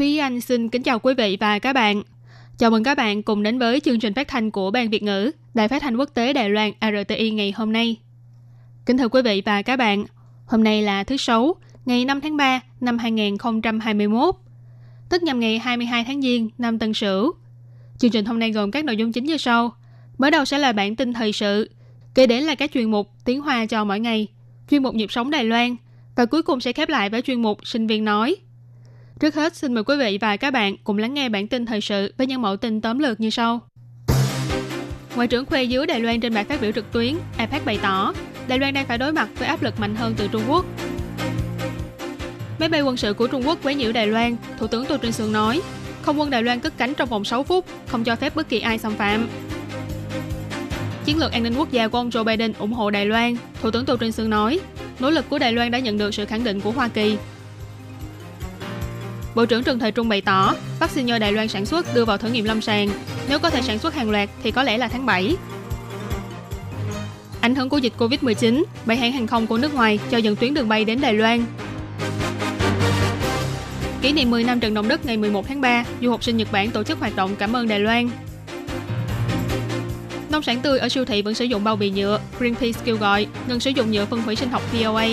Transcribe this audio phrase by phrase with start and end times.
[0.00, 2.02] Thúy Anh xin kính chào quý vị và các bạn.
[2.58, 5.30] Chào mừng các bạn cùng đến với chương trình phát thanh của Ban Việt ngữ,
[5.54, 7.96] Đài phát thanh quốc tế Đài Loan RTI ngày hôm nay.
[8.86, 10.04] Kính thưa quý vị và các bạn,
[10.46, 11.54] hôm nay là thứ Sáu,
[11.86, 14.34] ngày 5 tháng 3 năm 2021,
[15.10, 17.32] tức nhằm ngày 22 tháng Giêng năm Tân Sửu.
[17.98, 19.72] Chương trình hôm nay gồm các nội dung chính như sau.
[20.18, 21.70] Mở đầu sẽ là bản tin thời sự,
[22.14, 24.26] kế đến là các chuyên mục tiếng Hoa cho mỗi ngày,
[24.70, 25.76] chuyên mục nhịp sống Đài Loan
[26.16, 28.36] và cuối cùng sẽ khép lại với chuyên mục sinh viên nói.
[29.20, 31.80] Trước hết, xin mời quý vị và các bạn cùng lắng nghe bản tin thời
[31.80, 33.60] sự với những mẫu tin tóm lược như sau.
[35.16, 38.12] Ngoại trưởng khoe dưới Đài Loan trên bài phát biểu trực tuyến, APEC bày tỏ
[38.48, 40.64] Đài Loan đang phải đối mặt với áp lực mạnh hơn từ Trung Quốc.
[42.58, 45.12] Máy bay quân sự của Trung Quốc quấy nhiễu Đài Loan, Thủ tướng Tô Trinh
[45.12, 45.62] Sương nói,
[46.02, 48.60] không quân Đài Loan cất cánh trong vòng 6 phút, không cho phép bất kỳ
[48.60, 49.28] ai xâm phạm.
[51.04, 53.70] Chiến lược an ninh quốc gia của ông Joe Biden ủng hộ Đài Loan, Thủ
[53.70, 54.60] tướng Tô Trinh Sương nói,
[55.00, 57.16] nỗ lực của Đài Loan đã nhận được sự khẳng định của Hoa Kỳ
[59.34, 62.16] Bộ trưởng Trần Thời Trung bày tỏ, vaccine do Đài Loan sản xuất đưa vào
[62.18, 62.88] thử nghiệm lâm sàng.
[63.28, 65.36] Nếu có thể sản xuất hàng loạt thì có lẽ là tháng 7.
[67.40, 70.54] Ảnh hưởng của dịch Covid-19, bảy hãng hàng không của nước ngoài cho dừng tuyến
[70.54, 71.44] đường bay đến Đài Loan.
[74.02, 76.52] Kỷ niệm 10 năm trận động đất ngày 11 tháng 3, du học sinh Nhật
[76.52, 78.10] Bản tổ chức hoạt động cảm ơn Đài Loan.
[80.30, 82.20] Nông sản tươi ở siêu thị vẫn sử dụng bao bì nhựa.
[82.38, 85.06] Greenpeace kêu gọi ngừng sử dụng nhựa phân hủy sinh học POA.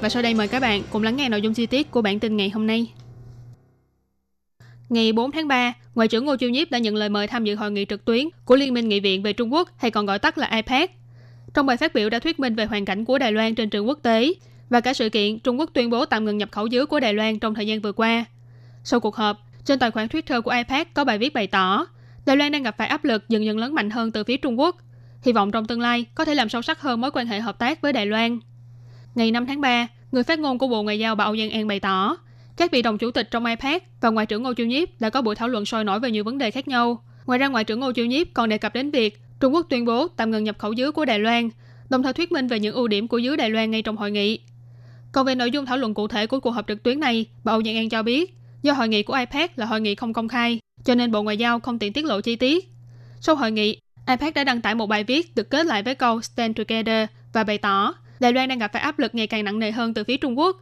[0.00, 2.18] Và sau đây mời các bạn cùng lắng nghe nội dung chi tiết của bản
[2.18, 2.86] tin ngày hôm nay.
[4.88, 7.54] Ngày 4 tháng 3, Ngoại trưởng Ngô Chiêu Nhiếp đã nhận lời mời tham dự
[7.54, 10.18] hội nghị trực tuyến của Liên minh Nghị viện về Trung Quốc hay còn gọi
[10.18, 10.90] tắt là IPAC.
[11.54, 13.88] Trong bài phát biểu đã thuyết minh về hoàn cảnh của Đài Loan trên trường
[13.88, 14.32] quốc tế
[14.70, 17.14] và cả sự kiện Trung Quốc tuyên bố tạm ngừng nhập khẩu dứa của Đài
[17.14, 18.24] Loan trong thời gian vừa qua.
[18.84, 21.86] Sau cuộc họp, trên tài khoản Twitter của IPAC có bài viết bày tỏ
[22.26, 24.60] Đài Loan đang gặp phải áp lực dần dần lớn mạnh hơn từ phía Trung
[24.60, 24.76] Quốc.
[25.22, 27.58] Hy vọng trong tương lai có thể làm sâu sắc hơn mối quan hệ hợp
[27.58, 28.40] tác với Đài Loan.
[29.14, 31.66] Ngày 5 tháng 3, người phát ngôn của Bộ Ngoại giao bà Âu Giang An
[31.66, 32.16] bày tỏ
[32.58, 35.22] các vị đồng chủ tịch trong IPAC và Ngoại trưởng Ngô Chiêu Nhiếp đã có
[35.22, 37.04] buổi thảo luận sôi nổi về nhiều vấn đề khác nhau.
[37.26, 39.84] Ngoài ra, Ngoại trưởng Ngô Chiêu Nhiếp còn đề cập đến việc Trung Quốc tuyên
[39.84, 41.48] bố tạm ngừng nhập khẩu dứa của Đài Loan,
[41.90, 44.10] đồng thời thuyết minh về những ưu điểm của dứa Đài Loan ngay trong hội
[44.10, 44.40] nghị.
[45.12, 47.52] Còn về nội dung thảo luận cụ thể của cuộc họp trực tuyến này, bà
[47.52, 50.28] Âu Nhạn An cho biết, do hội nghị của IPAC là hội nghị không công
[50.28, 52.68] khai, cho nên Bộ Ngoại giao không tiện tiết lộ chi tiết.
[53.20, 56.20] Sau hội nghị, IPAC đã đăng tải một bài viết được kết lại với câu
[56.20, 59.58] Stand Together và bày tỏ Đài Loan đang gặp phải áp lực ngày càng nặng
[59.58, 60.56] nề hơn từ phía Trung Quốc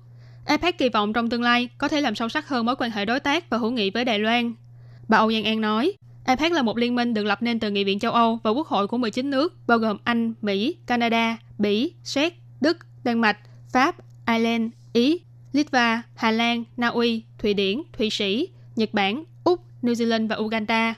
[0.47, 3.05] APEC kỳ vọng trong tương lai có thể làm sâu sắc hơn mối quan hệ
[3.05, 4.55] đối tác và hữu nghị với Đài Loan.
[5.09, 5.93] Bà Âu Giang An nói,
[6.25, 8.67] APEC là một liên minh được lập nên từ Nghị viện châu Âu và quốc
[8.67, 13.39] hội của 19 nước, bao gồm Anh, Mỹ, Canada, Bỉ, Séc, Đức, Đan Mạch,
[13.73, 13.97] Pháp,
[14.27, 15.21] Ireland, Ý,
[15.53, 20.37] Litva, Hà Lan, Na Uy, Thụy Điển, Thụy Sĩ, Nhật Bản, Úc, New Zealand và
[20.37, 20.95] Uganda.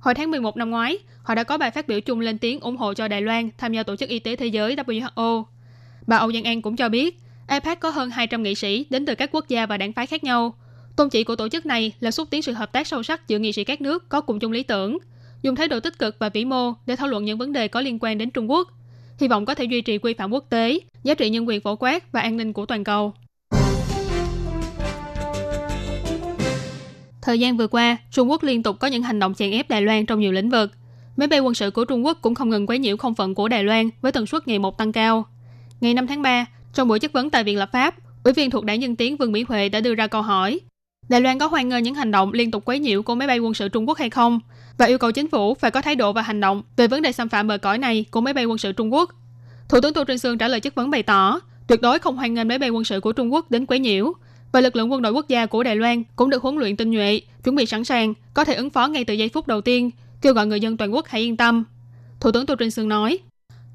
[0.00, 2.76] Hồi tháng 11 năm ngoái, họ đã có bài phát biểu chung lên tiếng ủng
[2.76, 5.44] hộ cho Đài Loan tham gia Tổ chức Y tế Thế giới WHO.
[6.06, 7.18] Bà Âu Giang An cũng cho biết,
[7.50, 10.24] APEC có hơn 200 nghị sĩ đến từ các quốc gia và đảng phái khác
[10.24, 10.54] nhau.
[10.96, 13.38] Tôn chỉ của tổ chức này là xúc tiến sự hợp tác sâu sắc giữa
[13.38, 14.98] nghị sĩ các nước có cùng chung lý tưởng,
[15.42, 17.80] dùng thái độ tích cực và vĩ mô để thảo luận những vấn đề có
[17.80, 18.68] liên quan đến Trung Quốc,
[19.18, 21.76] hy vọng có thể duy trì quy phạm quốc tế, giá trị nhân quyền phổ
[21.76, 23.14] quát và an ninh của toàn cầu.
[27.22, 29.82] Thời gian vừa qua, Trung Quốc liên tục có những hành động chèn ép Đài
[29.82, 30.70] Loan trong nhiều lĩnh vực.
[31.16, 33.48] Máy bay quân sự của Trung Quốc cũng không ngừng quấy nhiễu không phận của
[33.48, 35.24] Đài Loan với tần suất ngày một tăng cao.
[35.80, 37.94] Ngày 5 tháng 3, trong buổi chất vấn tại Viện Lập pháp,
[38.24, 40.60] Ủy viên thuộc Đảng Dân Tiến Vương Mỹ Huệ đã đưa ra câu hỏi
[41.10, 43.38] Đài Loan có hoan nghênh những hành động liên tục quấy nhiễu của máy bay
[43.38, 44.40] quân sự Trung Quốc hay không?
[44.78, 47.12] Và yêu cầu chính phủ phải có thái độ và hành động về vấn đề
[47.12, 49.10] xâm phạm bờ cõi này của máy bay quân sự Trung Quốc.
[49.68, 52.34] Thủ tướng Tô Trinh Sương trả lời chất vấn bày tỏ, tuyệt đối không hoan
[52.34, 54.12] nghênh máy bay quân sự của Trung Quốc đến quấy nhiễu.
[54.52, 56.90] Và lực lượng quân đội quốc gia của Đài Loan cũng được huấn luyện tinh
[56.90, 59.90] nhuệ, chuẩn bị sẵn sàng, có thể ứng phó ngay từ giây phút đầu tiên,
[60.22, 61.64] kêu gọi người dân toàn quốc hãy yên tâm.
[62.20, 63.18] Thủ tướng Tô Trinh Sương nói,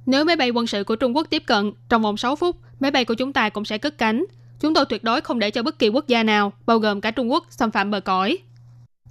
[0.05, 2.91] nếu máy bay quân sự của Trung Quốc tiếp cận trong vòng 6 phút, máy
[2.91, 4.25] bay của chúng ta cũng sẽ cất cánh.
[4.59, 7.11] Chúng tôi tuyệt đối không để cho bất kỳ quốc gia nào, bao gồm cả
[7.11, 8.37] Trung Quốc, xâm phạm bờ cõi.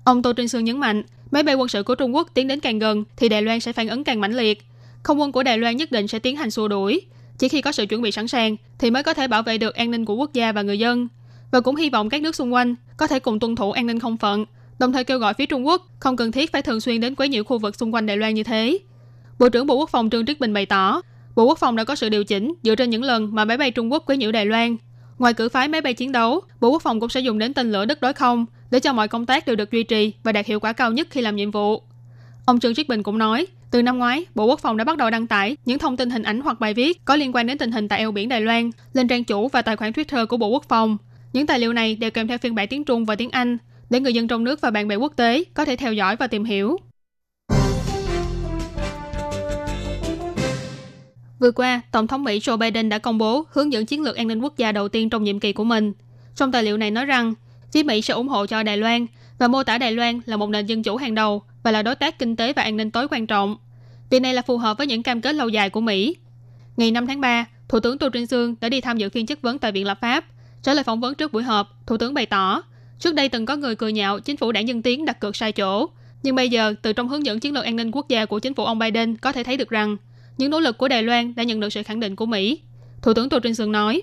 [0.04, 2.60] Ông Tô Trinh Sương nhấn mạnh, máy bay quân sự của Trung Quốc tiến đến
[2.60, 4.62] càng gần thì Đài Loan sẽ phản ứng càng mãnh liệt.
[5.02, 7.00] Không quân của Đài Loan nhất định sẽ tiến hành xua đuổi.
[7.38, 9.74] Chỉ khi có sự chuẩn bị sẵn sàng thì mới có thể bảo vệ được
[9.74, 11.08] an ninh của quốc gia và người dân.
[11.50, 14.00] Và cũng hy vọng các nước xung quanh có thể cùng tuân thủ an ninh
[14.00, 14.44] không phận,
[14.78, 17.28] đồng thời kêu gọi phía Trung Quốc không cần thiết phải thường xuyên đến quấy
[17.28, 18.78] nhiễu khu vực xung quanh Đài Loan như thế.
[19.38, 21.02] Bộ trưởng Bộ Quốc phòng Trương Trích Bình bày tỏ,
[21.34, 23.70] Bộ Quốc phòng đã có sự điều chỉnh dựa trên những lần mà máy bay
[23.70, 24.76] Trung Quốc quấy nhiễu Đài Loan.
[25.18, 27.72] Ngoài cử phái máy bay chiến đấu, Bộ Quốc phòng cũng sẽ dùng đến tên
[27.72, 30.46] lửa đất đối không để cho mọi công tác đều được duy trì và đạt
[30.46, 31.82] hiệu quả cao nhất khi làm nhiệm vụ.
[32.46, 35.10] Ông Trương Trích Bình cũng nói, từ năm ngoái, Bộ Quốc phòng đã bắt đầu
[35.10, 37.72] đăng tải những thông tin hình ảnh hoặc bài viết có liên quan đến tình
[37.72, 40.48] hình tại eo biển Đài Loan lên trang chủ và tài khoản Twitter của Bộ
[40.48, 40.96] Quốc phòng.
[41.32, 43.58] Những tài liệu này đều kèm theo phiên bản tiếng Trung và tiếng Anh
[43.90, 46.26] để người dân trong nước và bạn bè quốc tế có thể theo dõi và
[46.26, 46.78] tìm hiểu.
[51.44, 54.28] Vừa qua, Tổng thống Mỹ Joe Biden đã công bố hướng dẫn chiến lược an
[54.28, 55.92] ninh quốc gia đầu tiên trong nhiệm kỳ của mình.
[56.36, 57.34] Trong tài liệu này nói rằng,
[57.72, 59.06] phía Mỹ sẽ ủng hộ cho Đài Loan
[59.38, 61.94] và mô tả Đài Loan là một nền dân chủ hàng đầu và là đối
[61.94, 63.56] tác kinh tế và an ninh tối quan trọng.
[64.10, 66.16] Việc này là phù hợp với những cam kết lâu dài của Mỹ.
[66.76, 69.42] Ngày 5 tháng 3, Thủ tướng Tô Trinh Sương đã đi tham dự phiên chất
[69.42, 70.24] vấn tại Viện Lập pháp.
[70.62, 72.62] Trả lời phỏng vấn trước buổi họp, Thủ tướng bày tỏ,
[72.98, 75.52] trước đây từng có người cười nhạo chính phủ đảng Dân Tiến đặt cược sai
[75.52, 75.86] chỗ.
[76.22, 78.54] Nhưng bây giờ, từ trong hướng dẫn chiến lược an ninh quốc gia của chính
[78.54, 79.96] phủ ông Biden có thể thấy được rằng,
[80.38, 82.60] những nỗ lực của Đài Loan đã nhận được sự khẳng định của Mỹ.
[83.02, 84.02] Thủ tướng Tô Trinh Sương nói.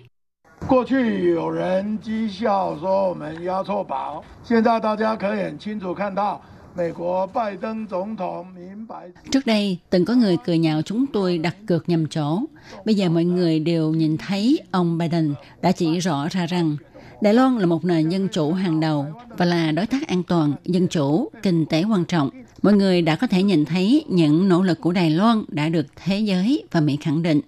[9.32, 12.40] Trước đây, từng có người cười nhạo chúng tôi đặt cược nhầm chỗ.
[12.86, 16.78] Bây giờ mọi người đều nhìn thấy ông Biden đã chỉ rõ ra rằng
[17.22, 19.06] Đài Loan là một nền dân chủ hàng đầu
[19.38, 22.30] và là đối tác an toàn, dân chủ, kinh tế quan trọng.
[22.62, 25.86] Mọi người đã có thể nhìn thấy những nỗ lực của Đài Loan đã được
[25.96, 27.42] thế giới và Mỹ khẳng định.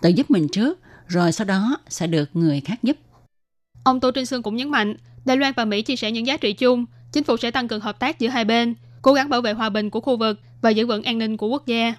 [0.00, 0.78] Tự giúp mình trước,
[1.08, 2.96] rồi sau đó sẽ được người khác giúp.
[3.84, 6.36] Ông Tô Trinh Sương cũng nhấn mạnh, Đài Loan và Mỹ chia sẻ những giá
[6.36, 9.40] trị chung, chính phủ sẽ tăng cường hợp tác giữa hai bên, cố gắng bảo
[9.40, 11.94] vệ hòa bình của khu vực và giữ vững an ninh của quốc gia.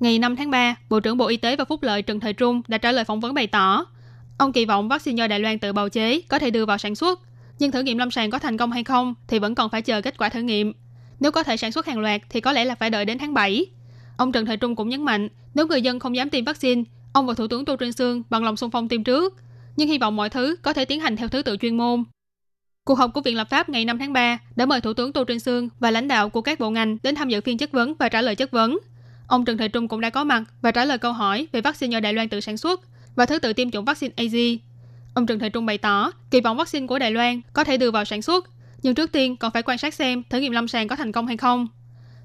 [0.00, 2.62] Ngày 5 tháng 3, Bộ trưởng Bộ Y tế và Phúc lợi Trần Thời Trung
[2.68, 3.86] đã trả lời phỏng vấn bày tỏ,
[4.38, 6.94] ông kỳ vọng vaccine do Đài Loan tự bào chế có thể đưa vào sản
[6.94, 7.20] xuất,
[7.58, 10.00] nhưng thử nghiệm lâm sàng có thành công hay không thì vẫn còn phải chờ
[10.00, 10.72] kết quả thử nghiệm.
[11.20, 13.34] Nếu có thể sản xuất hàng loạt thì có lẽ là phải đợi đến tháng
[13.34, 13.66] 7.
[14.16, 16.82] Ông Trần Thời Trung cũng nhấn mạnh, nếu người dân không dám tiêm vaccine,
[17.12, 19.34] ông và Thủ tướng Tô Trinh Sương bằng lòng xung phong tiêm trước,
[19.76, 22.04] nhưng hy vọng mọi thứ có thể tiến hành theo thứ tự chuyên môn.
[22.84, 25.24] Cuộc họp của Viện Lập pháp ngày 5 tháng 3 đã mời Thủ tướng Tô
[25.24, 27.94] Trinh Sương và lãnh đạo của các bộ ngành đến tham dự phiên chất vấn
[27.98, 28.78] và trả lời chất vấn.
[29.26, 31.92] Ông Trần Thời Trung cũng đã có mặt và trả lời câu hỏi về vaccine
[31.92, 32.80] do Đài Loan tự sản xuất
[33.16, 34.58] và thứ tự tiêm chủng vaccine AZ.
[35.14, 37.90] Ông Trần Thời Trung bày tỏ kỳ vọng vaccine của Đài Loan có thể đưa
[37.90, 38.50] vào sản xuất,
[38.82, 41.26] nhưng trước tiên còn phải quan sát xem thử nghiệm lâm sàng có thành công
[41.26, 41.68] hay không.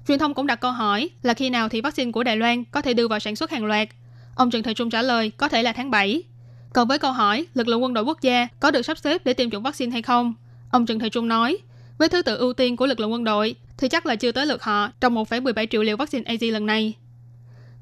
[0.08, 2.80] Truyền thông cũng đặt câu hỏi là khi nào thì vaccine của Đài Loan có
[2.80, 3.88] thể đưa vào sản xuất hàng loạt.
[4.34, 6.22] Ông Trần Thời Trung trả lời có thể là tháng 7.
[6.72, 9.34] Còn với câu hỏi lực lượng quân đội quốc gia có được sắp xếp để
[9.34, 10.34] tiêm chủng vaccine hay không,
[10.70, 11.58] ông Trần Thời Trung nói
[11.98, 14.46] với thứ tự ưu tiên của lực lượng quân đội thì chắc là chưa tới
[14.46, 16.94] lượt họ trong 1,17 triệu liều vaccine AZ lần này.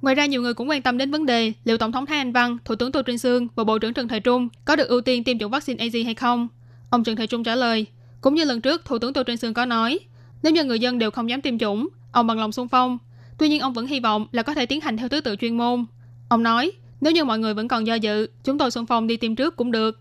[0.03, 2.33] Ngoài ra, nhiều người cũng quan tâm đến vấn đề liệu Tổng thống Thái Anh
[2.33, 5.01] Văn, Thủ tướng Tô Trinh Sương và Bộ trưởng Trần Thời Trung có được ưu
[5.01, 6.49] tiên tiêm chủng vaccine AZ hay không.
[6.91, 7.87] Ông Trần Thời Trung trả lời,
[8.21, 9.99] cũng như lần trước, Thủ tướng Tô Trinh Sương có nói,
[10.43, 12.99] nếu như người dân đều không dám tiêm chủng, ông bằng lòng xung phong.
[13.39, 15.57] Tuy nhiên, ông vẫn hy vọng là có thể tiến hành theo thứ tự chuyên
[15.57, 15.85] môn.
[16.29, 19.17] Ông nói, nếu như mọi người vẫn còn do dự, chúng tôi xung phong đi
[19.17, 20.01] tiêm trước cũng được.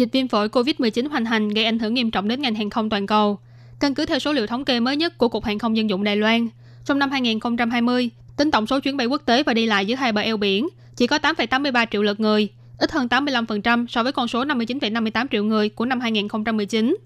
[0.00, 2.90] Dịch viêm phổi COVID-19 hoành hành gây ảnh hưởng nghiêm trọng đến ngành hàng không
[2.90, 3.38] toàn cầu.
[3.80, 6.04] Căn cứ theo số liệu thống kê mới nhất của Cục Hàng không Dân dụng
[6.04, 6.48] Đài Loan,
[6.84, 10.12] trong năm 2020, tính tổng số chuyến bay quốc tế và đi lại giữa hai
[10.12, 12.48] bờ eo biển chỉ có 8,83 triệu lượt người,
[12.78, 16.96] ít hơn 85% so với con số 59,58 triệu người của năm 2019.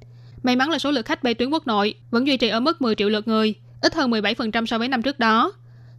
[0.42, 2.82] May mắn là số lượt khách bay tuyến quốc nội vẫn duy trì ở mức
[2.82, 5.52] 10 triệu lượt người, ít hơn 17% so với năm trước đó.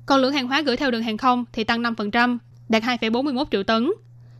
[0.05, 2.37] Còn lượng hàng hóa gửi theo đường hàng không thì tăng 5%,
[2.69, 3.91] đạt 2,41 triệu tấn.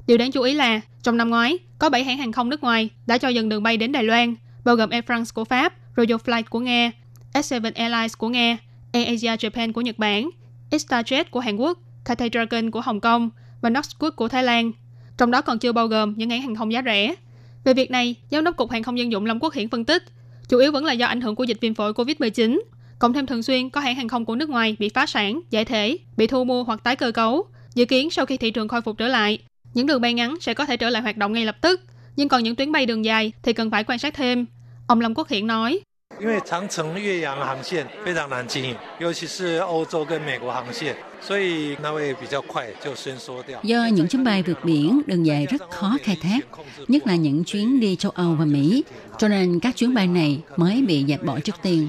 [0.07, 2.89] Điều đáng chú ý là, trong năm ngoái, có 7 hãng hàng không nước ngoài
[3.07, 6.19] đã cho dừng đường bay đến Đài Loan, bao gồm Air France của Pháp, Royal
[6.25, 6.91] Flight của Nga,
[7.33, 8.57] S7 Airlines của Nga,
[8.91, 10.29] AirAsia Japan của Nhật Bản,
[10.71, 13.29] Starjet của Hàn Quốc, Cathay Dragon của Hồng Kông
[13.61, 14.71] và Northwood của Thái Lan.
[15.17, 17.15] Trong đó còn chưa bao gồm những hãng hàng không giá rẻ.
[17.63, 20.03] Về việc này, Giám đốc Cục Hàng không Dân dụng Lâm Quốc Hiển phân tích,
[20.49, 22.61] chủ yếu vẫn là do ảnh hưởng của dịch viêm phổi COVID-19,
[22.99, 25.65] cộng thêm thường xuyên có hãng hàng không của nước ngoài bị phá sản, giải
[25.65, 27.47] thể, bị thu mua hoặc tái cơ cấu.
[27.75, 29.39] Dự kiến sau khi thị trường khôi phục trở lại,
[29.75, 31.81] những đường bay ngắn sẽ có thể trở lại hoạt động ngay lập tức,
[32.15, 34.45] nhưng còn những tuyến bay đường dài thì cần phải quan sát thêm.
[34.87, 35.79] Ông Lâm Quốc Hiển nói.
[36.20, 43.58] 因为长城、岳阳航线非常难经营，尤其是欧洲跟美国航线，所以那会比较快就伸缩掉。
[43.62, 46.40] Do những chuyến bay vượt biển đường dài rất khó khai thác,
[46.88, 48.84] nhất là những chuyến đi châu Âu và Mỹ,
[49.18, 51.88] cho nên các chuyến bay này mới bị dẹp bỏ trước tiên.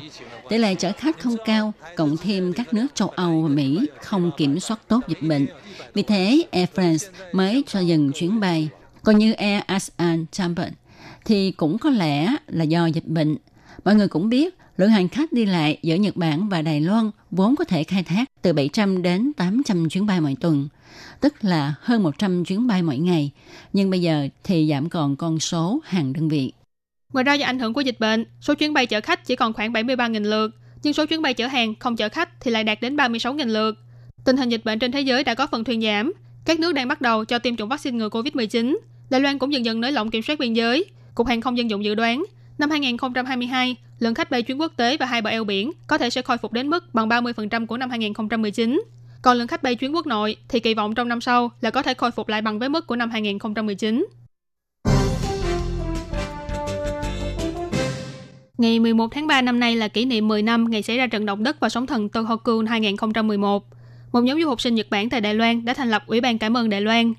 [0.49, 4.31] Tỷ lệ chở khách không cao, cộng thêm các nước châu Âu và Mỹ không
[4.37, 5.47] kiểm soát tốt dịch bệnh.
[5.93, 8.69] Vì thế, Air France mới cho dừng chuyến bay.
[9.03, 10.69] Còn như Air ASEAN Champion
[11.25, 13.37] thì cũng có lẽ là do dịch bệnh.
[13.84, 17.10] Mọi người cũng biết, lượng hành khách đi lại giữa Nhật Bản và Đài Loan
[17.30, 20.68] vốn có thể khai thác từ 700 đến 800 chuyến bay mỗi tuần,
[21.20, 23.30] tức là hơn 100 chuyến bay mỗi ngày.
[23.72, 26.52] Nhưng bây giờ thì giảm còn con số hàng đơn vị.
[27.12, 29.52] Ngoài ra do ảnh hưởng của dịch bệnh, số chuyến bay chở khách chỉ còn
[29.52, 30.50] khoảng 73.000 lượt,
[30.82, 33.76] nhưng số chuyến bay chở hàng không chở khách thì lại đạt đến 36.000 lượt.
[34.24, 36.12] Tình hình dịch bệnh trên thế giới đã có phần thuyên giảm,
[36.44, 38.78] các nước đang bắt đầu cho tiêm chủng vaccine ngừa COVID-19.
[39.10, 40.84] Đài Loan cũng dần dần nới lỏng kiểm soát biên giới.
[41.14, 42.24] Cục Hàng không Dân dụng dự đoán,
[42.58, 46.10] năm 2022, lượng khách bay chuyến quốc tế và hai bờ eo biển có thể
[46.10, 48.82] sẽ khôi phục đến mức bằng 30% của năm 2019.
[49.22, 51.82] Còn lượng khách bay chuyến quốc nội thì kỳ vọng trong năm sau là có
[51.82, 54.06] thể khôi phục lại bằng với mức của năm 2019.
[58.58, 61.26] Ngày 11 tháng 3 năm nay là kỷ niệm 10 năm ngày xảy ra trận
[61.26, 63.64] động đất và sóng thần Tohoku 2011.
[64.12, 66.38] Một nhóm du học sinh Nhật Bản tại Đài Loan đã thành lập Ủy ban
[66.38, 67.14] cảm ơn Đài Loan.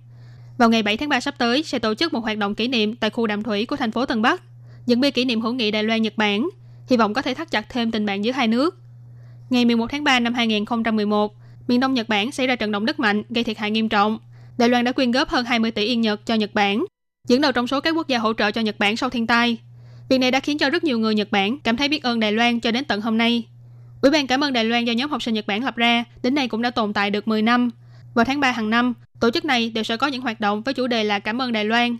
[0.58, 2.96] Vào ngày 7 tháng 3 sắp tới sẽ tổ chức một hoạt động kỷ niệm
[2.96, 4.42] tại khu đàm thủy của thành phố Tân Bắc,
[4.88, 6.50] dẫn bia kỷ niệm hữu nghị Đài Loan Nhật Bản,
[6.90, 8.78] hy vọng có thể thắt chặt thêm tình bạn giữa hai nước.
[9.50, 11.36] Ngày 11 tháng 3 năm 2011,
[11.68, 14.20] miền Đông Nhật Bản xảy ra trận động đất mạnh gây thiệt hại nghiêm trọng.
[14.58, 16.86] Đài Loan đã quyên góp hơn 20 tỷ yên Nhật cho Nhật Bản,
[17.28, 19.58] dẫn đầu trong số các quốc gia hỗ trợ cho Nhật Bản sau thiên tai.
[20.10, 22.32] Việc này đã khiến cho rất nhiều người Nhật Bản cảm thấy biết ơn Đài
[22.32, 23.44] Loan cho đến tận hôm nay.
[24.02, 26.36] Ủy ban cảm ơn Đài Loan do nhóm học sinh Nhật Bản lập ra đến
[26.36, 27.70] nay cũng đã tồn tại được 10 năm.
[28.14, 30.74] Vào tháng 3 hàng năm, tổ chức này đều sẽ có những hoạt động với
[30.74, 31.98] chủ đề là cảm ơn Đài Loan.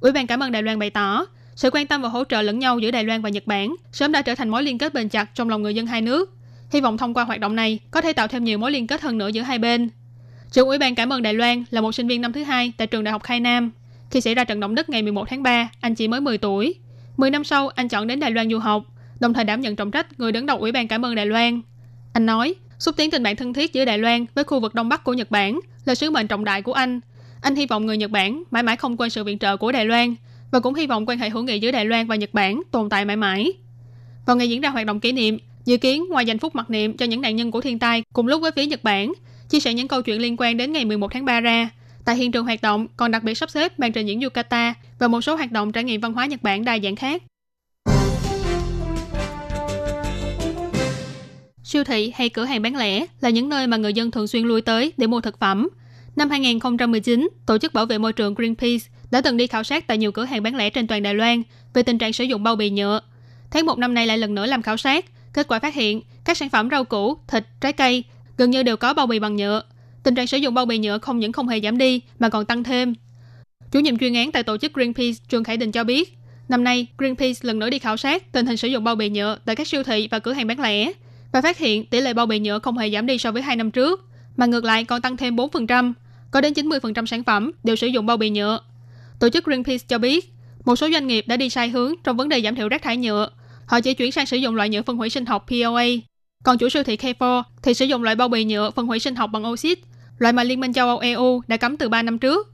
[0.00, 2.58] Ủy ban cảm ơn Đài Loan bày tỏ sự quan tâm và hỗ trợ lẫn
[2.58, 5.08] nhau giữa Đài Loan và Nhật Bản sớm đã trở thành mối liên kết bền
[5.08, 6.34] chặt trong lòng người dân hai nước.
[6.70, 9.00] Hy vọng thông qua hoạt động này có thể tạo thêm nhiều mối liên kết
[9.00, 9.88] hơn nữa giữa hai bên.
[10.50, 12.86] Trưởng Ủy ban cảm ơn Đài Loan là một sinh viên năm thứ hai tại
[12.86, 13.70] trường Đại học Khai Nam.
[14.10, 16.74] Khi xảy ra trận động đất ngày 11 tháng 3, anh chỉ mới 10 tuổi.
[17.16, 18.84] 10 năm sau, anh chọn đến Đài Loan du học,
[19.20, 21.60] đồng thời đảm nhận trọng trách người đứng đầu Ủy ban cảm ơn Đài Loan.
[22.12, 24.88] Anh nói, xúc tiến tình bạn thân thiết giữa Đài Loan với khu vực Đông
[24.88, 27.00] Bắc của Nhật Bản là sứ mệnh trọng đại của anh.
[27.42, 29.84] Anh hy vọng người Nhật Bản mãi mãi không quên sự viện trợ của Đài
[29.84, 30.14] Loan
[30.56, 32.88] và cũng hy vọng quan hệ hữu nghị giữa Đài Loan và Nhật Bản tồn
[32.88, 33.52] tại mãi mãi.
[34.26, 36.96] Vào ngày diễn ra hoạt động kỷ niệm, dự kiến ngoài dành phút mặc niệm
[36.96, 39.12] cho những nạn nhân của thiên tai cùng lúc với phía Nhật Bản,
[39.48, 41.70] chia sẻ những câu chuyện liên quan đến ngày 11 tháng 3 ra,
[42.04, 45.08] tại hiện trường hoạt động còn đặc biệt sắp xếp màn trình diễn yukata và
[45.08, 47.22] một số hoạt động trải nghiệm văn hóa Nhật Bản đa dạng khác.
[51.64, 54.44] Siêu thị hay cửa hàng bán lẻ là những nơi mà người dân thường xuyên
[54.44, 55.68] lui tới để mua thực phẩm.
[56.16, 59.98] Năm 2019, Tổ chức Bảo vệ Môi trường Greenpeace đã từng đi khảo sát tại
[59.98, 61.42] nhiều cửa hàng bán lẻ trên toàn Đài Loan
[61.74, 63.00] về tình trạng sử dụng bao bì nhựa.
[63.50, 66.36] Tháng một năm nay lại lần nữa làm khảo sát, kết quả phát hiện các
[66.36, 68.04] sản phẩm rau củ, thịt, trái cây
[68.36, 69.62] gần như đều có bao bì bằng nhựa.
[70.02, 72.44] Tình trạng sử dụng bao bì nhựa không những không hề giảm đi mà còn
[72.44, 72.94] tăng thêm.
[73.72, 76.86] Chủ nhiệm chuyên án tại tổ chức Greenpeace Trương Khải Đình cho biết, năm nay
[76.98, 79.68] Greenpeace lần nữa đi khảo sát tình hình sử dụng bao bì nhựa tại các
[79.68, 80.92] siêu thị và cửa hàng bán lẻ
[81.32, 83.56] và phát hiện tỷ lệ bao bì nhựa không hề giảm đi so với 2
[83.56, 84.04] năm trước,
[84.36, 85.92] mà ngược lại còn tăng thêm 4%,
[86.30, 88.60] có đến 90% sản phẩm đều sử dụng bao bì nhựa.
[89.20, 90.32] Tổ chức Greenpeace cho biết,
[90.64, 92.96] một số doanh nghiệp đã đi sai hướng trong vấn đề giảm thiểu rác thải
[92.96, 93.30] nhựa.
[93.66, 95.84] Họ chỉ chuyển sang sử dụng loại nhựa phân hủy sinh học POA.
[96.44, 99.14] Còn chủ siêu thị K4 thì sử dụng loại bao bì nhựa phân hủy sinh
[99.14, 99.78] học bằng oxit,
[100.18, 102.52] loại mà Liên minh châu Âu EU đã cấm từ 3 năm trước.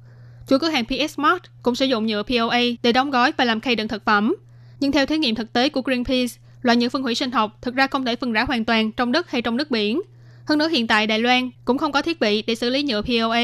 [0.48, 3.60] Chủ cửa hàng PS Mart cũng sử dụng nhựa POA để đóng gói và làm
[3.60, 4.34] khay đựng thực phẩm.
[4.80, 7.74] Nhưng theo thí nghiệm thực tế của Greenpeace, loại nhựa phân hủy sinh học thực
[7.74, 10.02] ra không thể phân rã hoàn toàn trong đất hay trong nước biển.
[10.46, 13.02] Hơn nữa hiện tại Đài Loan cũng không có thiết bị để xử lý nhựa
[13.02, 13.42] POA,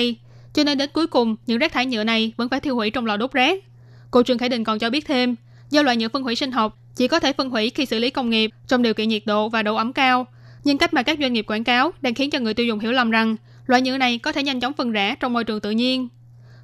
[0.54, 3.06] cho nên đến cuối cùng những rác thải nhựa này vẫn phải tiêu hủy trong
[3.06, 3.64] lò đốt rác.
[4.10, 5.34] Cô Trương Khải Đình còn cho biết thêm,
[5.70, 8.10] do loại nhựa phân hủy sinh học chỉ có thể phân hủy khi xử lý
[8.10, 10.26] công nghiệp trong điều kiện nhiệt độ và độ ẩm cao.
[10.64, 12.92] Nhưng cách mà các doanh nghiệp quảng cáo đang khiến cho người tiêu dùng hiểu
[12.92, 13.36] lầm rằng
[13.66, 16.08] loại nhựa này có thể nhanh chóng phân rã trong môi trường tự nhiên.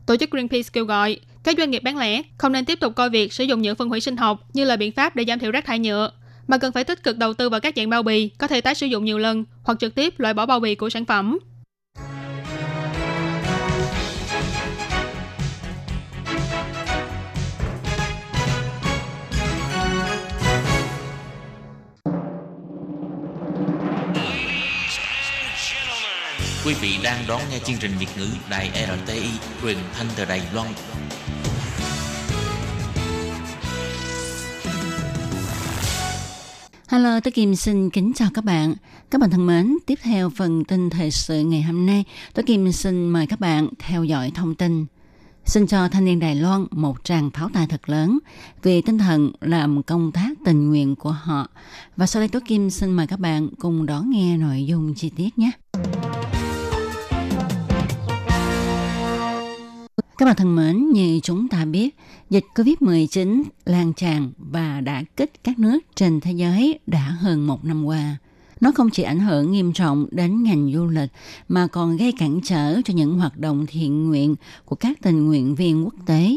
[0.06, 3.10] Tổ chức Greenpeace kêu gọi các doanh nghiệp bán lẻ không nên tiếp tục coi
[3.10, 5.50] việc sử dụng nhựa phân hủy sinh học như là biện pháp để giảm thiểu
[5.50, 6.10] rác thải nhựa,
[6.48, 8.74] mà cần phải tích cực đầu tư vào các dạng bao bì có thể tái
[8.74, 11.38] sử dụng nhiều lần hoặc trực tiếp loại bỏ bao bì của sản phẩm.
[26.66, 28.70] Quý vị đang đón nghe chương trình Việt ngữ Đài
[29.04, 29.30] RTI
[29.62, 30.68] truyền thanh từ Đài Loan.
[36.88, 38.74] Hello, tôi Kim xin kính chào các bạn.
[39.10, 42.04] Các bạn thân mến, tiếp theo phần tin thời sự ngày hôm nay,
[42.34, 44.86] tôi Kim xin mời các bạn theo dõi thông tin.
[45.44, 48.18] Xin cho thanh niên Đài Loan một tràng pháo tay thật lớn
[48.62, 51.48] vì tinh thần làm công tác tình nguyện của họ.
[51.96, 55.10] Và sau đây tôi Kim xin mời các bạn cùng đón nghe nội dung chi
[55.16, 55.50] tiết nhé.
[60.18, 61.96] Các bạn thân mến, như chúng ta biết,
[62.30, 67.64] dịch COVID-19 lan tràn và đã kích các nước trên thế giới đã hơn một
[67.64, 68.16] năm qua.
[68.60, 71.10] Nó không chỉ ảnh hưởng nghiêm trọng đến ngành du lịch
[71.48, 75.54] mà còn gây cản trở cho những hoạt động thiện nguyện của các tình nguyện
[75.54, 76.36] viên quốc tế.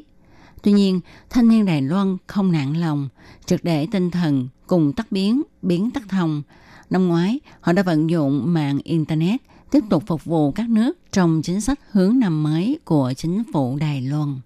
[0.64, 3.10] Tuy nhiên, thanh niên Đài Loan không nản lòng,
[3.46, 6.42] trực để tinh thần cùng tắt biến, biến tắt thông.
[6.90, 11.42] Năm ngoái, họ đã vận dụng mạng Internet– tiếp tục phục vụ các nước trong
[11.42, 14.40] chính sách hướng năm mới của chính phủ Đài Loan.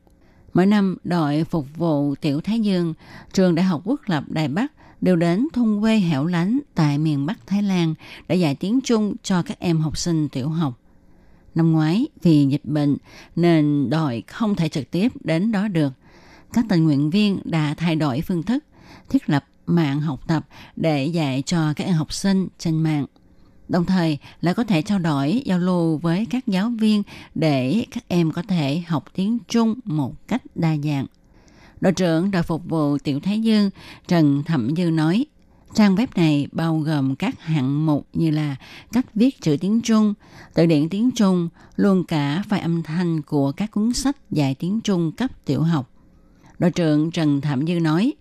[0.53, 2.93] Mỗi năm, đội phục vụ Tiểu Thái Dương,
[3.33, 7.25] trường Đại học Quốc lập Đài Bắc đều đến thôn quê hẻo lánh tại miền
[7.25, 7.93] Bắc Thái Lan
[8.27, 10.79] để dạy tiếng Trung cho các em học sinh tiểu học.
[11.55, 12.97] Năm ngoái vì dịch bệnh
[13.35, 15.93] nên đội không thể trực tiếp đến đó được.
[16.53, 18.63] Các tình nguyện viên đã thay đổi phương thức,
[19.09, 23.05] thiết lập mạng học tập để dạy cho các em học sinh trên mạng.
[23.71, 27.03] Đồng thời là có thể trao đổi, giao lưu với các giáo viên
[27.35, 31.05] để các em có thể học tiếng Trung một cách đa dạng.
[31.81, 33.69] Đội trưởng đội phục vụ Tiểu Thái Dương
[34.07, 35.25] Trần Thẩm Dư nói,
[35.73, 38.55] trang web này bao gồm các hạng mục như là
[38.91, 40.13] cách viết chữ tiếng Trung,
[40.53, 44.81] từ điển tiếng Trung, luôn cả file âm thanh của các cuốn sách dạy tiếng
[44.81, 45.91] Trung cấp tiểu học.
[46.59, 48.13] Đội trưởng Trần Thẩm Dư nói,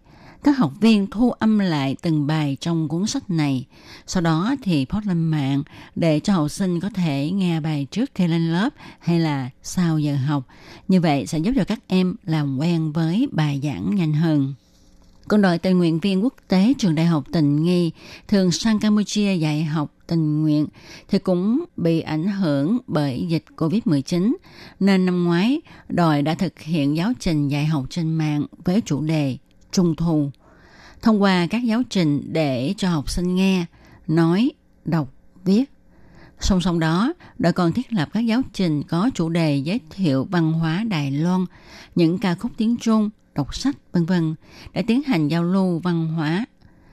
[0.43, 3.67] các học viên thu âm lại từng bài trong cuốn sách này.
[4.07, 5.63] Sau đó thì post lên mạng
[5.95, 8.69] để cho học sinh có thể nghe bài trước khi lên lớp
[8.99, 10.45] hay là sau giờ học.
[10.89, 14.55] Như vậy sẽ giúp cho các em làm quen với bài giảng nhanh hơn.
[15.29, 17.91] Còn đội tình nguyện viên quốc tế trường đại học tình nghi,
[18.29, 20.67] thường sang Campuchia dạy học tình nguyện
[21.09, 24.33] thì cũng bị ảnh hưởng bởi dịch Covid-19
[24.81, 29.01] nên năm ngoái đội đã thực hiện giáo trình dạy học trên mạng với chủ
[29.01, 29.37] đề
[29.73, 30.31] Trung thu
[31.03, 33.65] thông qua các giáo trình để cho học sinh nghe,
[34.07, 34.51] nói,
[34.85, 35.13] đọc,
[35.45, 35.65] viết.
[36.41, 40.27] Song song đó, đội còn thiết lập các giáo trình có chủ đề giới thiệu
[40.31, 41.45] văn hóa Đài Loan,
[41.95, 44.35] những ca khúc tiếng Trung, đọc sách, vân vân
[44.73, 46.45] để tiến hành giao lưu văn hóa.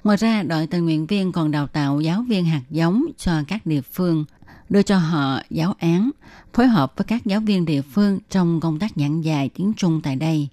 [0.04, 3.66] Ngoài ra, đội tình nguyện viên còn đào tạo giáo viên hạt giống cho các
[3.66, 4.26] địa phương,
[4.70, 6.12] đưa cho họ giáo án,
[6.54, 10.02] phối hợp với các giáo viên địa phương trong công tác giảng dạy tiếng Trung
[10.04, 10.48] tại đây.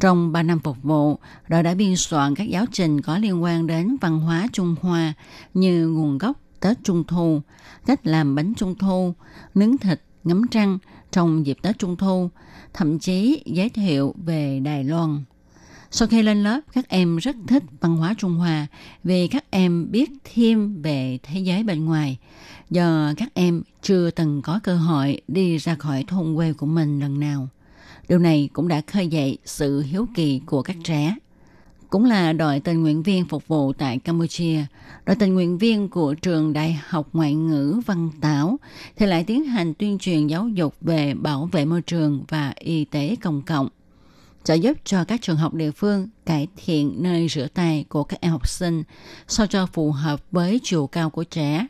[0.00, 1.18] Trong 3 năm phục vụ,
[1.48, 5.12] đội đã biên soạn các giáo trình có liên quan đến văn hóa Trung Hoa
[5.54, 7.40] như nguồn gốc Tết Trung Thu,
[7.86, 9.14] cách làm bánh Trung Thu,
[9.54, 10.78] nướng thịt, ngắm trăng
[11.10, 12.30] trong dịp Tết Trung Thu,
[12.72, 15.24] thậm chí giới thiệu về Đài Loan.
[15.90, 18.66] Sau khi lên lớp, các em rất thích văn hóa Trung Hoa
[19.04, 22.18] vì các em biết thêm về thế giới bên ngoài.
[22.70, 27.00] Do các em chưa từng có cơ hội đi ra khỏi thôn quê của mình
[27.00, 27.48] lần nào.
[28.08, 31.14] Điều này cũng đã khơi dậy sự hiếu kỳ của các trẻ.
[31.90, 34.64] Cũng là đội tình nguyện viên phục vụ tại Campuchia,
[35.06, 38.56] đội tình nguyện viên của trường Đại học Ngoại ngữ Văn Tảo
[38.96, 42.84] thì lại tiến hành tuyên truyền giáo dục về bảo vệ môi trường và y
[42.84, 43.68] tế công cộng
[44.44, 48.20] trợ giúp cho các trường học địa phương cải thiện nơi rửa tay của các
[48.20, 48.82] em học sinh
[49.28, 51.66] sao cho phù hợp với chiều cao của trẻ.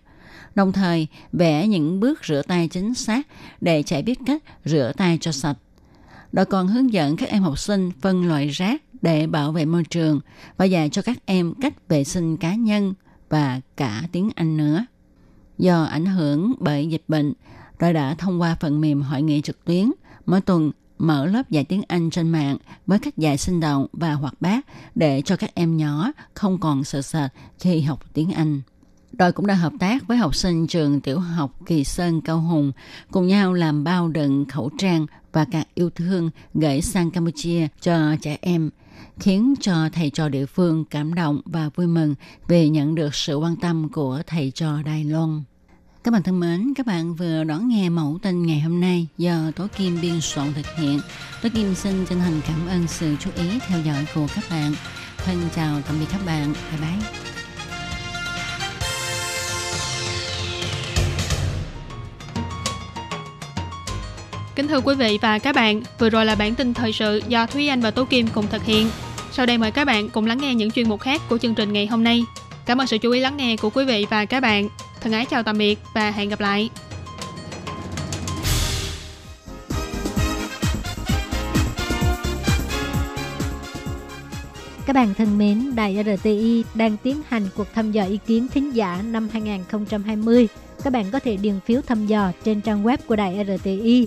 [0.55, 3.27] Đồng thời, vẽ những bước rửa tay chính xác
[3.61, 5.57] để trẻ biết cách rửa tay cho sạch
[6.33, 9.85] đội còn hướng dẫn các em học sinh phân loại rác để bảo vệ môi
[9.85, 10.21] trường
[10.57, 12.95] và dạy cho các em cách vệ sinh cá nhân
[13.29, 14.87] và cả tiếng Anh nữa.
[15.59, 17.33] Do ảnh hưởng bởi dịch bệnh,
[17.79, 19.91] đội đã thông qua phần mềm hội nghị trực tuyến
[20.27, 24.13] mỗi tuần mở lớp dạy tiếng Anh trên mạng với cách dạy sinh động và
[24.13, 28.61] hoạt bát để cho các em nhỏ không còn sợ sệt khi học tiếng Anh.
[29.13, 32.73] Đội cũng đã hợp tác với học sinh trường tiểu học Kỳ Sơn Cao Hùng
[33.11, 38.17] cùng nhau làm bao đựng khẩu trang và cả yêu thương gửi sang Campuchia cho
[38.23, 38.71] trẻ em,
[39.19, 42.15] khiến cho thầy trò địa phương cảm động và vui mừng
[42.49, 45.43] vì nhận được sự quan tâm của thầy trò Đài Loan.
[46.05, 49.51] Các bạn thân mến, các bạn vừa đón nghe mẫu tin ngày hôm nay do
[49.57, 51.01] Tố Kim biên soạn thực hiện.
[51.43, 54.75] Tố Kim xin chân thành cảm ơn sự chú ý theo dõi của các bạn.
[55.17, 56.55] Thân chào tạm biệt các bạn.
[56.71, 57.40] Bye bye.
[64.61, 67.47] Kính thưa quý vị và các bạn, vừa rồi là bản tin thời sự do
[67.47, 68.91] Thúy Anh và Tố Kim cùng thực hiện.
[69.33, 71.73] Sau đây mời các bạn cùng lắng nghe những chuyên mục khác của chương trình
[71.73, 72.25] ngày hôm nay.
[72.67, 74.69] Cảm ơn sự chú ý lắng nghe của quý vị và các bạn.
[75.01, 76.71] Thân ái chào tạm biệt và hẹn gặp lại.
[84.87, 88.71] Các bạn thân mến, Đài RTI đang tiến hành cuộc thăm dò ý kiến thính
[88.75, 90.49] giả năm 2020.
[90.85, 94.07] Các bạn có thể điền phiếu thăm dò trên trang web của Đài RTI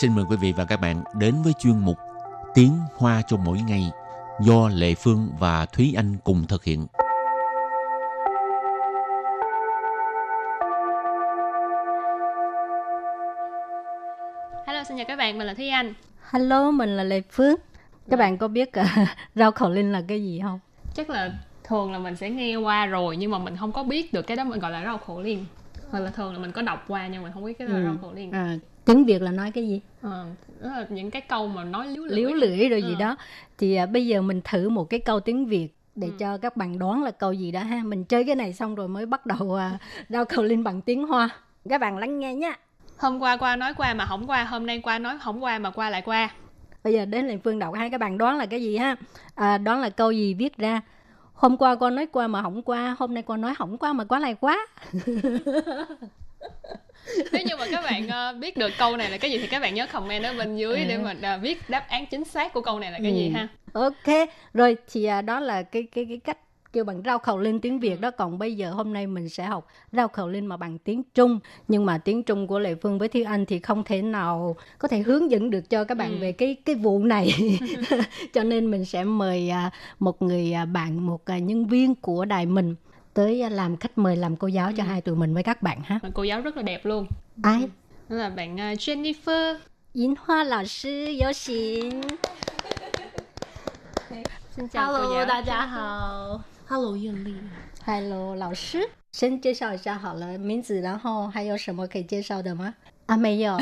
[0.00, 1.98] Xin mời quý vị và các bạn đến với chuyên mục
[2.54, 3.90] Tiếng Hoa cho mỗi ngày
[4.40, 6.86] do Lệ Phương và Thúy Anh cùng thực hiện.
[14.66, 15.94] Hello, xin chào các bạn, mình là Thúy Anh.
[16.30, 17.60] Hello, mình là Lê Phước.
[18.10, 18.86] Các bạn có biết uh,
[19.34, 20.60] rau khẩu linh là cái gì không?
[20.94, 21.30] Chắc là
[21.64, 24.36] thường là mình sẽ nghe qua rồi nhưng mà mình không có biết được cái
[24.36, 25.46] đó mình gọi là rau khổ liên
[25.90, 27.80] hoặc là thường là mình có đọc qua nhưng mà không biết cái đó là
[27.80, 27.84] Ừ.
[27.84, 29.80] rau khổ liên À, tiếng Việt là nói cái gì?
[30.02, 30.26] Ờ,
[30.60, 32.94] là những cái câu mà nói liếu lưỡi Liếu lưỡi rồi gì Ừ.
[32.98, 33.16] đó.
[33.58, 36.12] Thì à, bây giờ mình thử một cái câu tiếng Việt để Ừ.
[36.18, 37.80] cho các bạn đoán là câu gì đó ha.
[37.84, 41.06] Mình chơi cái này xong rồi mới bắt đầu à, rau khẩu linh bằng tiếng
[41.06, 41.28] Hoa.
[41.68, 42.52] Các bạn lắng nghe nhé.
[42.98, 45.70] hôm qua qua nói qua mà không qua hôm nay qua nói không qua mà
[45.70, 46.30] qua lại qua
[46.84, 48.96] Bây giờ đến Lệ Phương đọc hai các bạn đoán là cái gì ha?
[49.34, 50.80] À, đoán là câu gì viết ra?
[51.34, 54.04] Hôm qua con nói qua mà không qua, hôm nay con nói không qua mà
[54.04, 54.66] quá lại quá.
[57.32, 59.60] nếu như mà các bạn ờ, biết được câu này là cái gì thì các
[59.62, 62.78] bạn nhớ comment ở bên dưới để mà viết đáp án chính xác của câu
[62.78, 63.32] này là cái gì Ừ.
[63.34, 66.38] ha Ok, rồi thì à, đó là cái cái cái cách
[66.72, 68.10] kêu bằng rau khẩu linh tiếng Việt đó.
[68.10, 71.38] Còn bây giờ hôm nay mình sẽ học rau khẩu linh mà bằng tiếng Trung.
[71.68, 74.88] Nhưng mà tiếng Trung của Lệ Phương với Thiên Anh thì không thể nào có
[74.88, 76.16] thể hướng dẫn được cho các bạn Ừ.
[76.20, 77.28] về cái cái vụ này.
[78.34, 82.24] cho nên mình sẽ mời à, một người à, bạn, một à, nhân viên của
[82.24, 82.74] đài mình
[83.13, 85.81] tới à, làm khách mời làm cô giáo cho hai tụi mình với các bạn
[85.85, 85.99] ha.
[86.03, 87.07] mà cô giáo rất là đẹp luôn
[87.43, 87.69] Ai?
[88.09, 89.55] đó là bạn ờ, Jennifer
[89.93, 90.89] Yến Hoa lão sư
[91.21, 92.01] 有请。
[94.55, 96.41] xin chào cô giáo 大家好。
[96.67, 97.35] Hello，艳丽。
[97.85, 102.75] Hello，老师，先介绍一下好了名字，然后还有什么可以介绍的吗？
[103.07, 103.57] 啊，没有，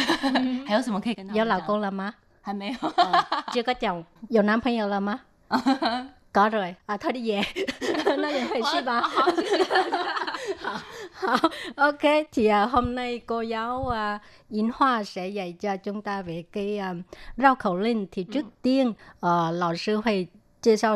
[0.65, 2.13] 还有什么可以跟他们有老讲公了吗？
[2.41, 2.89] 还没有？
[2.89, 5.21] 哦chưa có chồng，有男朋友了吗
[6.32, 6.74] có rồi.
[6.86, 7.42] À, thôi đi về.
[8.16, 9.00] Nói vậy thì Shiba.
[9.00, 9.32] Ờ.
[10.62, 10.78] Ờ,
[11.22, 11.38] ờ,
[11.76, 14.18] ok thì à, hôm nay cô giáo à,
[14.50, 16.94] Yến Hoa sẽ dạy cho chúng ta về cái à,
[17.36, 18.06] rau khẩu linh.
[18.12, 18.32] Thì ừ.
[18.32, 18.50] trước ừ.
[18.62, 20.26] tiên à, lão sư Huệ
[20.62, 20.88] chia sẻ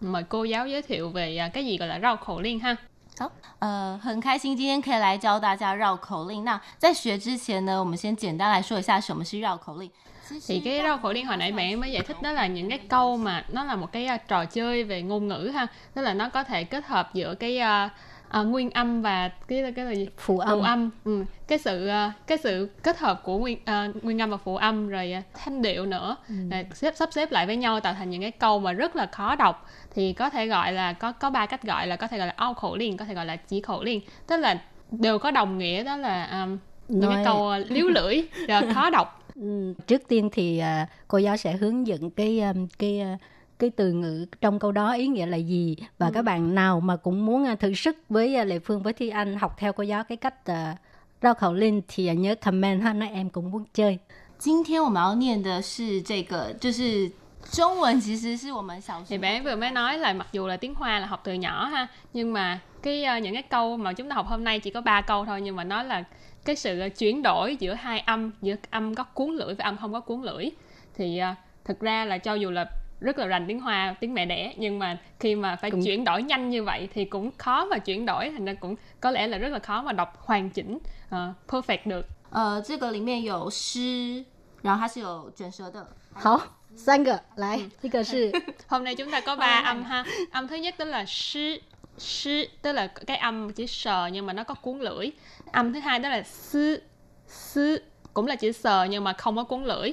[0.00, 2.76] mời cô giáo giới thiệu về à, cái gì gọi là rau khẩu linh ha?
[3.17, 6.43] 好，呃，很开心今天可以来教大家绕口令。
[6.43, 9.91] 那在学之前呢，我们先简单来说一下什么是绕口令。
[10.39, 12.77] 其 thì cái rau khổ liên hồi nãy bạn mới giải thích đó là những cái
[12.77, 16.13] câu mà nó là một cái à, trò chơi về ngôn ngữ ha tức là
[16.13, 17.89] nó có thể kết hợp giữa cái à,
[18.28, 20.08] à, nguyên âm và cái cái là gì?
[20.16, 20.48] Phụ âm.
[20.58, 20.90] Phụ âm.
[21.04, 21.24] Ừ.
[21.48, 24.88] cái sự à, cái sự kết hợp của nguyên à, nguyên âm và phụ âm
[24.88, 26.16] rồi thanh điệu nữa.
[26.50, 29.06] Rồi xếp sắp xếp lại với nhau tạo thành những cái câu mà rất là
[29.06, 29.66] khó đọc.
[29.94, 32.34] Thì có thể gọi là có có ba cách gọi là có thể gọi là
[32.36, 34.60] ao khổ liên có thể gọi là chỉ khổ liên tức là
[34.90, 36.58] đều có đồng nghĩa đó là um,
[36.88, 38.22] những cái câu liếu lưỡi
[38.74, 39.22] khó đọc.
[39.34, 43.18] Ừ, trước tiên thì à, cô giáo sẽ hướng dẫn cái um, cái à,
[43.59, 46.95] cái từ ngữ trong câu đó ý nghĩa là gì và các bạn nào mà
[46.95, 49.83] cũng muốn à, thử sức với à, Lệ Phương với Thi Anh học theo cô
[49.83, 50.75] giáo cái cách à,
[51.21, 53.99] rao khẩu linh thì à, nhớ comment ha nói em cũng muốn chơi
[54.39, 57.11] 今天我们要念的是这个，就是
[57.51, 61.65] 中文，其实是我们小学 thì bé vừa mới nói là mặc dù là tiếng Hoa là học từ nhỏ
[61.65, 64.69] ha nhưng mà cái ờ, những cái câu mà chúng ta học hôm nay chỉ
[64.69, 66.03] có ba câu thôi nhưng mà nó là
[66.45, 69.77] cái sự ờ, chuyển đổi giữa hai âm giữa âm có cuốn lưỡi và âm
[69.77, 70.49] không có cuốn lưỡi
[70.95, 72.65] thì ờ, thực ra là cho dù là
[72.99, 76.03] rất là rành tiếng Hoa tiếng mẹ đẻ nhưng mà khi mà phải Cũng- chuyển
[76.03, 79.27] đổi nhanh như vậy thì cũng khó mà chuyển đổi thành ra cũng có lẽ
[79.27, 84.23] là rất là khó mà đọc hoàn chỉnh ờ, perfect được 呃，这个里面有诗，
[84.61, 85.85] 然后它是有卷舌的。
[86.13, 86.41] 好
[86.75, 88.31] 三个来一个是
[88.67, 91.59] hôm nay chúng ta có ba âm ha âm thứ nhất đó là sư
[91.97, 95.11] sư tức là cái âm chữ sờ nhưng mà nó có cuốn lưỡi
[95.51, 96.81] âm thứ hai đó là sư
[97.27, 97.81] sư
[98.13, 99.91] cũng là chữ sờ nhưng mà không có cuốn lưỡi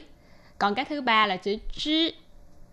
[0.58, 2.10] còn cái thứ ba là chữ chữ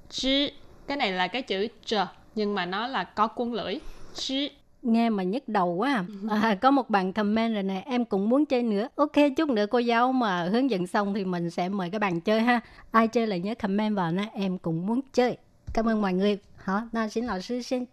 [0.10, 0.50] chữ
[0.88, 3.80] cái này là cái chữ trờ nhưng mà nó là có cuốn lưỡi
[4.14, 4.48] chữ
[4.82, 6.06] nghe mà nhức đầu quá à.
[6.42, 9.66] à, có một bạn comment rồi nè em cũng muốn chơi nữa ok chút nữa
[9.72, 12.60] cô giáo mà hướng dẫn xong thì mình sẽ mời các bạn chơi ha
[12.92, 15.38] ai chơi là nhớ comment vào nè em cũng muốn chơi
[15.74, 17.88] cảm ơn mọi người 好那请老师先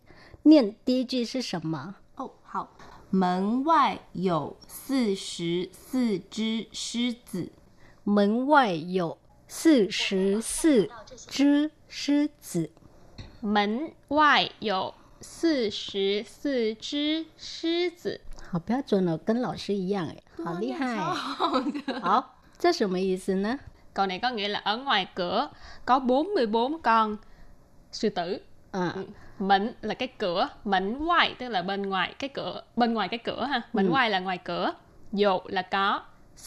[0.45, 2.69] 念第一句是什么哦，好，
[3.11, 7.51] 门外有四十四只狮子。
[8.05, 10.89] 门外有四十四
[11.29, 12.71] 只 狮子
[13.41, 20.97] 门外有四十四只狮子好标准哦，跟老师一样诶，好厉害。
[22.01, 23.59] 好，这什么意思呢？
[23.95, 25.51] câu này có nghĩa là ở ngoài cửa
[25.85, 27.17] có 44 con
[27.93, 28.41] sư tử
[28.73, 28.95] À,
[29.39, 33.19] mệnh là cái cửa mệnh ngoài tức là bên ngoài cái cửa bên ngoài cái
[33.19, 33.91] cửa ha mệnh Ừ.
[33.91, 34.73] ngoài là ngoài cửa
[35.13, 36.03] dụ là có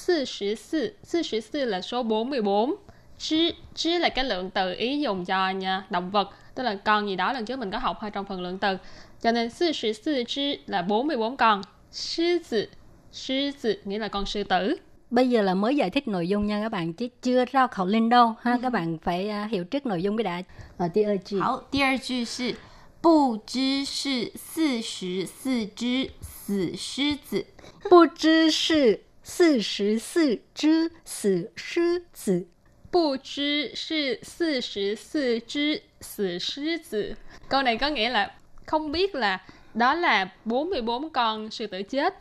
[0.08, 2.76] 44 44 là số 44
[3.20, 7.08] chứ chứ là cái lượng từ ý dùng cho nha, động vật tức là con
[7.08, 8.78] gì đó lần trước mình có học ở trong phần lượng từ
[9.22, 12.68] cho nên 44 chứ là 44 con sư tử
[13.12, 14.76] sư tử nghĩa là con sư tử
[15.10, 17.86] bây giờ là mới giải thích nội dung nha các bạn chứ chưa ra khẩu
[17.86, 20.42] lên đâu ha các bạn phải uh, hiểu trước nội dung cái đã
[20.78, 22.56] ở第二句好，第二句是
[23.02, 27.46] 不知是四十四只死狮子。
[27.90, 32.48] 不知是四十四只死狮子
[32.96, 37.16] 不知是四十四只死狮子.
[37.50, 38.32] Câu này có nghĩa là
[38.66, 42.14] không biết là đó là 44 con sư tử chết.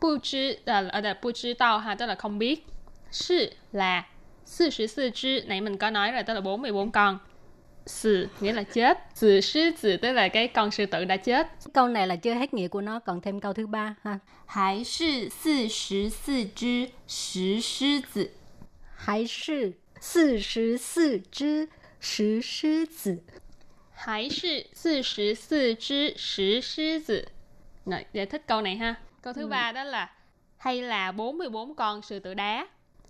[0.00, 2.66] Bu chi là ở đây bu chi tao ha tức là không biết.
[3.10, 4.06] Sư là
[4.46, 7.18] 44 只nãy mình có nói rồi tức là 44 con.
[7.86, 8.98] Sự nghĩa là chết.
[9.14, 11.46] Sự sư tử tức là cái con sư tử đã chết.
[11.74, 18.30] câu này là chưa hết nghĩa của nó còn thêm câu thứ ba ha 还是四十四只石狮子。
[20.02, 21.68] 还是四十四只
[22.00, 23.22] 石狮子
[23.98, 27.28] Hãy是 44 只石狮子.
[27.84, 28.94] Rồi, giải thích câu này ha.
[29.22, 30.10] Câu thứ ba đó là
[30.56, 32.66] hay là 44 con sư tử đá.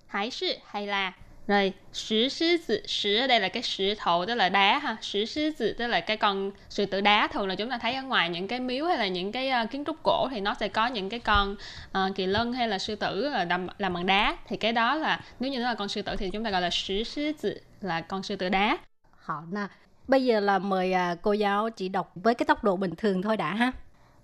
[0.07, 1.12] Hãy sư hay là
[1.46, 4.96] rồi sử sư tử sử ở đây là cái sử thổ tức là đá ha
[5.00, 7.94] sử sư tử tức là cái con sư tử đá thường là chúng ta thấy
[7.94, 10.54] ở ngoài những cái miếu hay là những cái uh, kiến trúc cổ thì nó
[10.54, 11.57] sẽ có những cái con
[11.90, 14.94] uh, kỳ lân hay là sư tử là làm, làm bằng đá thì cái đó
[14.94, 17.33] là nếu như nó là con sư tử thì chúng ta gọi là sử sư
[17.40, 18.78] tử là con sư tử đá
[19.24, 19.66] Hảo nè
[20.09, 23.22] bây giờ là mời à, cô giáo chỉ đọc với cái tốc độ bình thường
[23.22, 23.72] thôi đã ha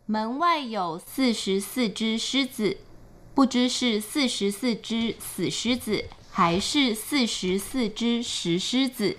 [0.06, 2.76] 门外有四十四只狮子，
[3.34, 9.17] 不知是四十四只死狮子， 还是四十四只石狮子。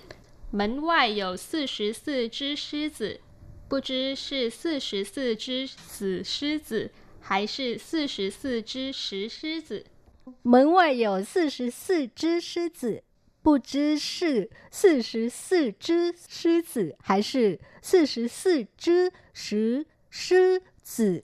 [0.49, 3.21] 门外有四十四只狮子，
[3.67, 9.85] 不知是四十四只死狮子，还是四十四只石狮子。
[10.41, 13.03] 门外有四十四只狮子，
[13.41, 21.23] 不知是四十四只狮子还是四十四只石狮子。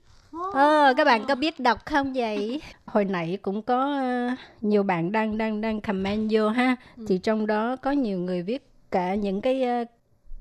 [0.53, 2.61] Ờ, các bạn có biết đọc không vậy?
[2.85, 4.29] Hồi nãy cũng có ờ,
[4.61, 6.75] nhiều bạn đang đang đang comment vô ha.
[7.07, 9.83] Thì trong đó có nhiều người viết cả những cái ờ,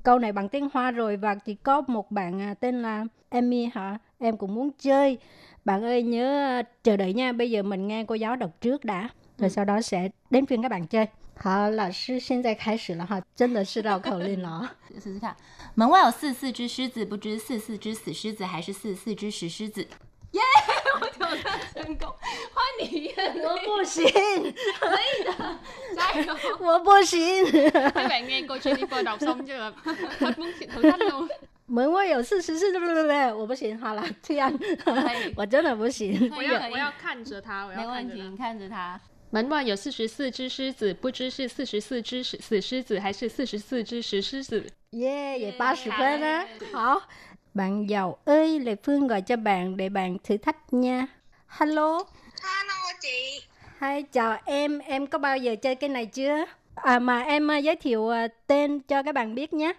[0.03, 3.69] câu này bằng tiếng Hoa rồi và chỉ có một bạn à, tên là Emmy
[3.73, 3.97] hả?
[4.19, 5.17] Em cũng muốn chơi.
[5.65, 7.31] Bạn ơi nhớ ờ, chờ đợi nha.
[7.31, 9.09] Bây giờ mình nghe cô giáo đọc trước đã.
[9.37, 11.05] Rồi sau đó sẽ đến phiên các bạn chơi.
[11.39, 14.75] 好，老师现在开始了哈，真的是绕口令了啊！
[15.01, 15.35] 试试看，
[15.75, 19.87] 门外有四四只狮子，不知四四只死狮子还是四四只石狮子。
[20.31, 20.41] 耶！
[20.99, 22.09] 我挑战成功，
[22.53, 25.59] 换你，我不行，可以的，
[25.95, 26.35] 加油！
[26.59, 27.45] 我不行。
[31.67, 33.03] 门外有四十四，对不对？
[33.03, 33.79] 对，我不行。
[33.79, 36.31] 好了，这样以我真的不行。
[36.35, 38.31] 我要我要看着他，我没问题，要看着他。
[38.31, 38.99] 你看着他。
[39.30, 44.66] 门外有四十四只狮子，不知是四十四只死死狮子还是四十四只石狮子。
[44.92, 46.46] Yeah, vậy 30 phân á.
[46.72, 47.00] Hảo.
[47.54, 51.06] Bạn giàu ơi, Lê Phương gọi cho bạn để bạn thử thách nha.
[51.46, 51.98] Hello.
[52.42, 53.42] Hello chị,
[53.80, 54.78] Hi, chào em.
[54.78, 56.44] Em có bao giờ chơi cái này chưa?
[56.74, 59.72] À mà em à, giới thiệu à, tên cho các bạn biết nhé.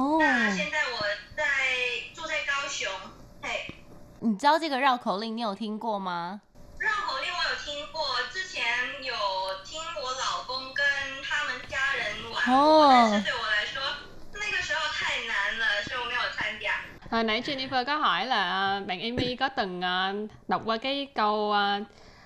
[0.00, 0.98] 哦那现在我
[1.36, 1.44] 在
[2.14, 2.90] 住在高雄，
[3.42, 3.74] 嘿，
[4.20, 6.40] 你知道这个绕口令你有听过吗？
[6.78, 8.64] 绕口令我有听过，之前
[9.04, 9.14] 有
[9.62, 10.86] 听我老公跟
[11.22, 13.82] 他们家人玩过，哦但是对我来说
[14.32, 16.80] 那个时候太难了，所以我没有参加。
[17.10, 20.12] Hồi nãy Jennifer có hỏi là à, bạn Amy có từng à,
[20.48, 21.80] đọc qua cái câu à,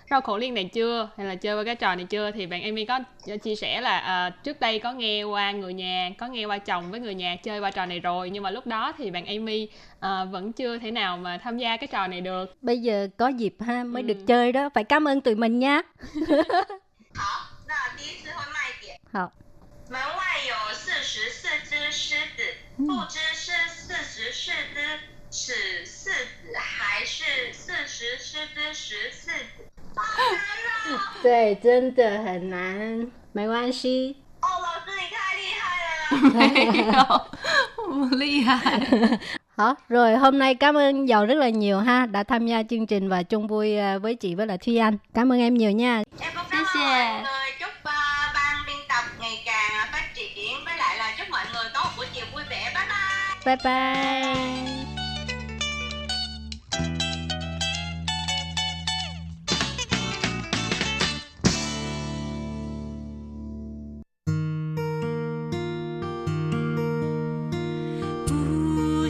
[0.09, 2.63] rau khổ liên này chưa hay là chơi qua cái trò này chưa thì bạn
[2.63, 2.99] Amy có
[3.43, 6.91] chia sẻ là à, trước đây có nghe qua người nhà có nghe qua chồng
[6.91, 9.67] với người nhà chơi qua trò này rồi nhưng mà lúc đó thì bạn Amy
[9.99, 13.27] à, vẫn chưa thể nào mà tham gia cái trò này được Bây giờ có
[13.27, 14.69] dịp ha mới được chơi đó.
[14.73, 15.81] Phải cảm ơn tụi mình nha.
[17.13, 18.99] 好，那第一次会慢一点。
[19.11, 19.31] 好，
[19.89, 22.43] 门外有四十四只狮子，
[22.77, 24.51] 不知是四十四
[25.31, 29.62] 只死四子，还是四十四只石四子。
[29.95, 30.99] 好 难哦！
[31.23, 33.07] 对，真的很难。
[33.33, 34.15] 没关系。
[34.41, 36.09] 哦，老师你太厉害了。
[36.33, 36.39] 没
[36.91, 36.97] 有，
[37.75, 39.19] 不厉害。
[39.57, 39.75] Hả?
[39.89, 43.09] Rồi hôm nay cảm ơn Dầu rất là nhiều ha đã tham gia chương trình
[43.09, 44.97] và chung vui à, với chị với là Thúy Anh.
[45.13, 46.03] Cảm ơn em nhiều nha.
[46.19, 47.51] Em cũng cảm谢ơn谢mọi người.
[47.59, 47.91] Chúc uh,
[48.33, 51.83] ban biên tập ngày càng uh, phát triển với lại là chúc mọi người có
[51.83, 52.71] một buổi chiều vui vẻ.
[52.75, 53.55] Bye bye.
[53.55, 54.72] Bye bye. “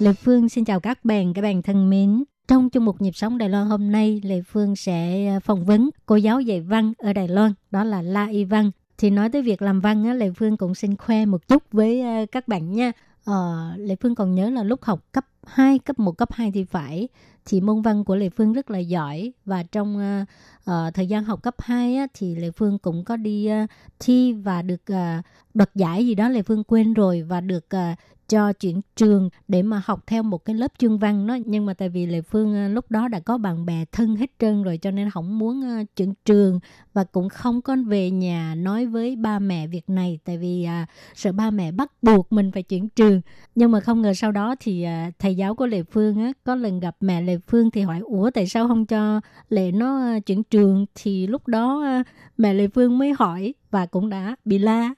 [0.00, 2.24] Lê Phương xin chào các bạn, các bạn thân mến.
[2.48, 5.90] Trong chung mục nhịp sống Đài Loan hôm nay, Lê Phương sẽ à, phỏng vấn
[6.06, 8.70] cô giáo dạy văn ở Đài Loan, đó là La Y Văn.
[8.98, 12.00] Thì nói tới việc làm văn, á, Lê Phương cũng xin khoe một chút với
[12.00, 12.92] à, các bạn nha.
[13.24, 16.64] Ờ, Lê Phương còn nhớ là lúc học cấp 2, cấp 1, cấp 2 thì
[16.64, 17.08] phải,
[17.44, 20.28] thì môn văn của Lê Phương rất là giỏi và trong uh,
[20.70, 24.32] uh, thời gian học cấp 2 á, thì Lê Phương cũng có đi uh, thi
[24.32, 27.98] và được uh, đoạt giải gì đó Lê Phương quên rồi và được uh,
[28.30, 31.38] cho chuyển trường để mà học theo một cái lớp chuyên văn đó.
[31.44, 34.30] Nhưng mà tại vì lệ Phương ờ, lúc đó đã có bạn bè thân hết
[34.38, 36.60] trơn rồi cho nên không muốn ờ, chuyển trường
[36.92, 40.18] và cũng không có về nhà nói với ba mẹ việc này.
[40.24, 43.20] Tại vì à, sợ ba mẹ bắt buộc mình phải chuyển trường.
[43.54, 46.54] Nhưng mà không ngờ sau đó thì à, thầy giáo của lệ Phương á, có
[46.54, 50.20] lần gặp mẹ lệ Phương thì hỏi ủa tại sao không cho Lệ nó ờ,
[50.20, 50.86] chuyển trường?
[50.94, 52.04] Thì lúc đó à,
[52.36, 54.94] mẹ lệ Phương mới hỏi và cũng đã bị la.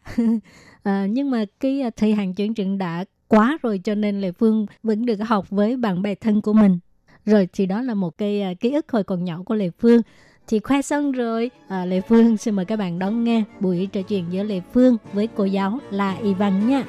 [0.82, 4.66] À, nhưng mà cái thời hạn chuyển trường đã quá rồi cho nên Lê Phương
[4.82, 6.78] vẫn được học với bạn bè thân của mình
[7.26, 10.02] rồi thì đó là một cái à, ký ức hồi còn nhỏ của Lê Phương
[10.48, 14.02] thì khoe xong rồi à, Lê Phương xin mời các bạn đón nghe buổi trò
[14.02, 16.84] chuyện giữa Lê Phương với cô giáo là Y Văn nha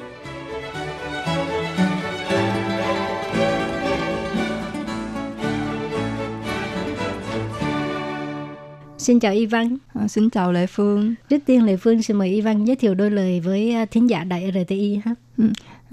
[8.98, 9.76] Xin chào Y Văn.
[9.94, 11.14] À, xin chào Lệ Phương.
[11.28, 14.10] Trước tiên Lê Phương xin mời Y Văn giới thiệu đôi lời với à, thính
[14.10, 15.14] giả đại RTI ha.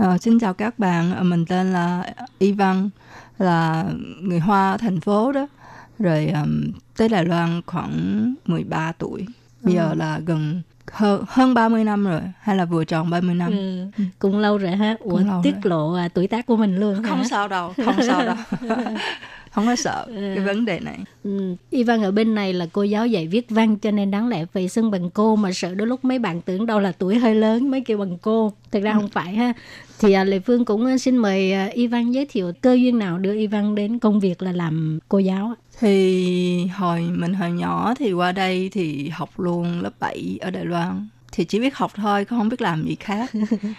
[0.01, 2.03] À, xin chào các bạn, À, mình tên là
[2.39, 2.89] Y Văn,
[3.37, 3.85] là
[4.21, 5.47] người Hoa ở thành phố đó.
[5.99, 9.25] Rồi um, tới Đài Loan khoảng 13 tuổi.
[9.61, 10.61] Bây giờ là gần
[10.91, 13.51] hơn, hơn 30 năm rồi, hay là vừa tròn 30 năm.
[13.51, 13.87] Ừ,
[14.19, 14.95] cũng lâu rồi ha.
[14.99, 15.69] Ủa, tiết rồi.
[15.69, 17.23] lộ à, tuổi tác của mình luôn Không hả?
[17.29, 18.35] sao đâu, không sao đâu.
[19.51, 20.31] không có sợ Ừ.
[20.35, 20.99] cái vấn đề này.
[21.23, 24.27] Ừ, Y Văn ở bên này là cô giáo dạy viết văn cho nên đáng
[24.27, 27.15] lẽ phải xưng bằng cô mà sợ đôi lúc mấy bạn tưởng đâu là tuổi
[27.19, 28.53] hơi lớn mới kêu bằng cô.
[28.71, 29.53] Thực ra không phải ha.
[29.99, 32.99] Thì à, Lê Phương cũng à, xin mời à, Y Văn giới thiệu cơ duyên
[32.99, 35.47] nào đưa Y Văn đến công việc là làm cô giáo.
[35.47, 35.55] ạ?
[35.79, 40.65] Thì hồi mình hồi nhỏ thì qua đây thì học luôn lớp 7 ở Đài
[40.65, 41.07] Loan.
[41.31, 43.31] Thì chỉ biết học thôi, không biết làm gì khác.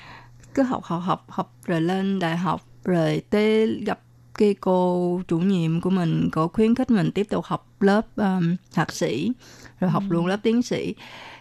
[0.54, 3.98] Cứ học học học học rồi lên đại học rồi tới gặp
[4.38, 8.56] cái cô chủ nhiệm của mình, cô khuyến khích mình tiếp tục học lớp um,
[8.74, 9.32] thạc sĩ
[9.80, 10.94] rồi học luôn lớp tiến sĩ.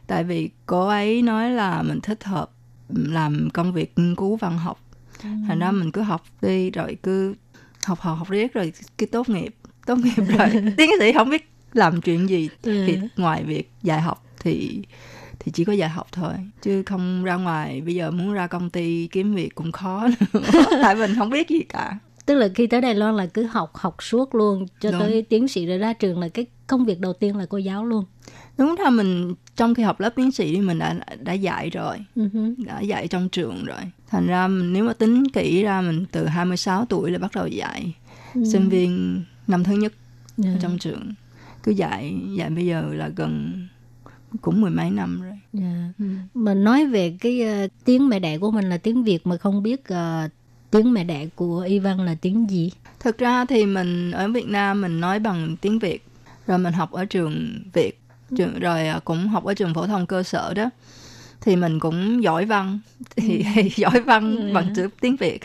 [0.08, 2.51] Tại vì cô ấy nói là mình thích hợp
[2.89, 4.80] làm công việc nghiên cứu văn học.
[5.21, 7.36] Thành ra mình cứ học đi rồi cứ
[7.86, 11.49] học học học riết rồi cái tốt nghiệp tốt nghiệp rồi tiến sĩ không biết
[11.73, 12.84] làm chuyện gì Ừ.
[12.88, 14.82] thì ngoài việc dạy học thì
[15.39, 18.69] thì chỉ có dạy học thôi chứ không ra ngoài bây giờ muốn ra công
[18.69, 22.67] ty kiếm việc cũng khó nữa tại mình không biết gì cả Tức là khi
[22.67, 24.99] tới Đài Loan là cứ học học suốt luôn cho Đúng.
[24.99, 27.86] tới tiến sĩ rồi ra trường là cái công việc đầu tiên là cô giáo
[27.86, 28.05] luôn.
[28.57, 31.97] đúng ra mình trong khi học lớp tiến sĩ thì mình đã đã dạy rồi
[32.15, 32.53] hứ.
[32.65, 33.77] đã dạy trong trường rồi
[34.10, 37.47] thành ra mình- nếu mà tính kỹ ra mình từ 26 tuổi là bắt đầu
[37.47, 37.95] dạy
[38.36, 38.43] Ừ.
[38.51, 39.93] sinh viên năm thứ nhất
[40.38, 40.49] Dạ.
[40.49, 41.13] ở trong trường
[41.63, 43.53] cứ dạy dạy bây giờ là gần
[44.41, 45.93] cũng mười mấy năm rồi Dạ.
[46.00, 46.06] Ừ.
[46.33, 49.63] Mà nói về cái ờ, tiếng mẹ đẻ của mình là tiếng Việt mà không
[49.63, 50.29] biết ờ,
[50.72, 52.72] tiếng mẹ đẻ của Y Văn là tiếng gì.
[53.00, 56.06] thực ra thì mình ở Việt Nam mình nói bằng tiếng Việt
[56.48, 58.00] rồi mình học ở trường Việt
[58.38, 60.69] trường rồi à, cũng học ở trường phổ thông cơ sở đó
[61.42, 62.80] thì mình cũng giỏi văn
[63.15, 63.46] thì
[63.76, 64.54] giỏi văn Ừ.
[64.54, 65.40] bằng chữ tiếng Việt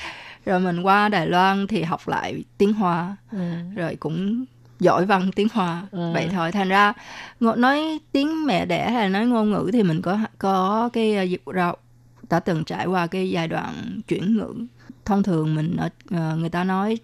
[0.46, 3.38] rồi mình qua Đài Loan thì học lại tiếng Hoa Ừ.
[3.74, 4.44] rồi cũng
[4.80, 6.10] giỏi văn tiếng Hoa Ừ.
[6.14, 6.92] vậy thôi thành ra
[7.40, 11.30] nói tiếng mẹ đẻ hay là nói ngôn ngữ thì mình có có cái uh,
[11.30, 11.72] dịp ra
[12.32, 14.54] đã từng trải qua cái giai đoạn chuyển ngữ
[15.04, 16.98] thông thường mình ở ờ, người ta nói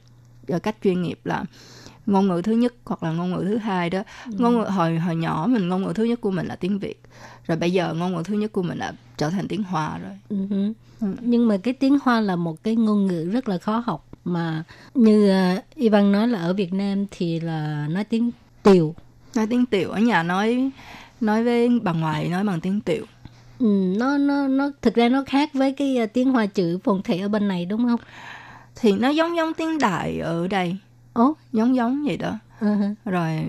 [0.49, 1.45] ở cách chuyên nghiệp là
[2.07, 5.17] ngôn ngữ thứ nhất hoặc là ngôn ngữ thứ hai đó ngôn ngữ hồi hồi
[5.17, 7.03] nhỏ mình ngôn ngữ thứ nhất của mình là tiếng việt
[7.47, 10.13] rồi bây giờ ngôn ngữ thứ nhất của mình là trở thành tiếng hoa rồi
[10.29, 10.37] Ừ.
[11.01, 11.07] Ừ.
[11.21, 14.65] Nhưng mà cái tiếng Hoa là một cái ngôn ngữ rất là khó học mà
[14.95, 18.31] như uh, Y Văn nói là ở Việt Nam thì là nói tiếng
[18.63, 18.95] Tiều.
[19.37, 20.71] nói tiếng tiểu ở nhà nói
[21.21, 23.05] nói với bà ngoại nói bằng tiếng tiểu
[23.59, 27.03] Ừ, nó nó nó thực ra nó khác với cái ờ, tiếng Hoa chữ phồn
[27.03, 28.01] thể ở bên này đúng không?
[28.81, 30.77] thì nó giống giống tiếng đại ở đây
[31.13, 33.11] ố giống giống vậy đó ừ hử.
[33.11, 33.43] rồi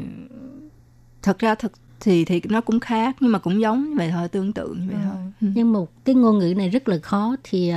[1.21, 4.27] thật ra thực thì thì nó cũng khác nhưng mà cũng giống như vậy thôi
[4.27, 5.47] tương tự như vậy thôi Ừ.
[5.55, 7.73] nhưng một cái ngôn ngữ này rất là khó thì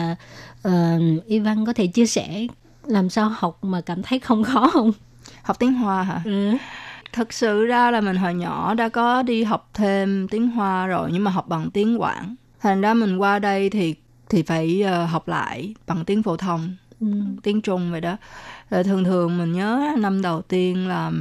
[0.69, 2.47] uh, Ivan có thể chia sẻ
[2.87, 4.93] làm sao học mà cảm thấy không khó không
[5.43, 6.53] học tiếng hoa hả ừ.
[7.13, 11.11] Thật sự ra là mình hồi nhỏ đã có đi học thêm tiếng hoa rồi
[11.13, 13.95] nhưng mà học bằng tiếng quảng thành ra mình qua đây thì
[14.29, 17.07] thì phải ờ, học lại bằng tiếng phổ thông Ừ.
[17.43, 18.17] tiếng trung vậy đó
[18.71, 21.13] rồi thường thường mình nhớ năm đầu tiên là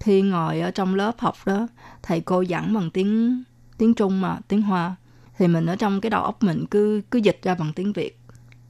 [0.00, 1.66] khi ngồi ở trong lớp học đó
[2.02, 3.42] thầy cô giảng bằng tiếng
[3.78, 4.96] tiếng trung mà tiếng hoa
[5.38, 8.18] thì mình ở trong cái đầu óc mình cứ cứ dịch ra bằng tiếng việt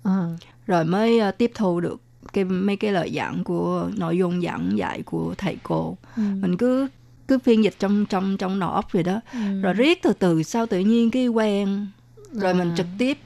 [0.02, 0.28] Ờ.
[0.66, 2.00] rồi mới ờ, tiếp thu được
[2.32, 6.22] cái mấy cái lời giảng của nội dung giảng dạy của thầy cô Ừ.
[6.40, 6.88] mình cứ
[7.28, 9.60] cứ phiên dịch trong trong trong đầu óc vậy đó Ừ.
[9.62, 11.86] rồi riết từ từ sau tự nhiên cái quen
[12.32, 12.74] rồi mình À.
[12.76, 13.18] trực tiếp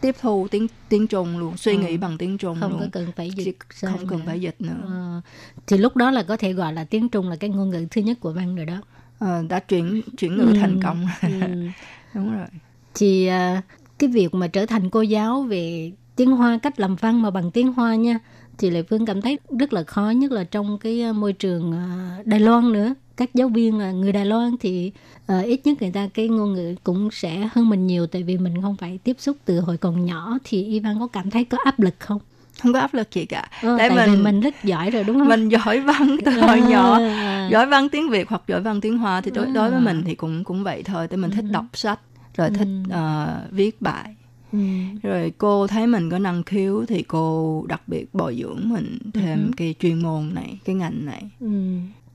[0.00, 1.78] tiếp thu tiếng tiếng trung luôn suy Ừ.
[1.78, 4.24] nghĩ bằng tiếng trung không luôn có cần phải Chỉ dịch sang không cần nữa.
[4.26, 5.20] phải dịch nữa Ờ.
[5.66, 8.00] thì lúc đó là có thể gọi là tiếng Trung là cái ngôn ngữ thứ
[8.00, 8.76] nhất của văn rồi đó
[9.18, 10.52] Ờ, đã chuyển chuyển ngữ Ừ.
[10.60, 11.28] thành công Ừ.
[12.14, 12.46] đúng rồi
[12.94, 13.62] thì à,
[13.98, 17.50] cái việc mà trở thành cô giáo về tiếng Hoa cách làm văn mà bằng
[17.50, 18.18] tiếng Hoa nha
[18.58, 21.72] thì Lệ Phương cảm thấy rất là khó nhất là trong cái à, môi trường
[21.72, 24.92] à, Đài Loan nữa các giáo viên là người Đài Loan thì
[25.26, 28.38] à, ít nhất người ta cái ngôn ngữ cũng sẽ hơn mình nhiều tại vì
[28.38, 31.58] mình không phải tiếp xúc từ hồi còn nhỏ thì Ivan có cảm thấy có
[31.64, 32.18] áp lực không?
[32.62, 35.04] không có áp lực gì cả Ờ, tại, tại vì mình mình rất giỏi rồi
[35.04, 35.28] đúng không?
[35.28, 37.48] mình giỏi văn từ hồi nhỏ À.
[37.50, 39.84] giỏi văn tiếng việt hoặc giỏi văn tiếng hoa thì đối, đối với À.
[39.84, 42.00] mình thì cũng cũng vậy thôi tại mình thích đọc sách
[42.36, 44.14] rồi thích ờ, viết bài
[44.52, 44.58] Ừ.
[45.02, 49.44] rồi cô thấy mình có năng khiếu thì cô đặc biệt bồi dưỡng mình thêm
[49.46, 49.50] Ừ.
[49.56, 51.48] cái chuyên môn này cái ngành này Ừ.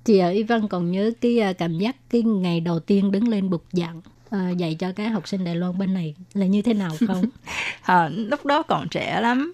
[0.06, 3.50] Thì uh, Ivan còn nhớ cái à, cảm giác cái ngày đầu tiên đứng lên
[3.50, 6.74] bục giảng à, dạy cho các học sinh Đài Loan bên này là như thế
[6.74, 7.26] nào không?
[7.82, 9.54] à, lúc đó còn trẻ lắm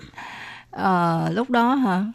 [0.72, 2.06] Ờ, lúc đó hả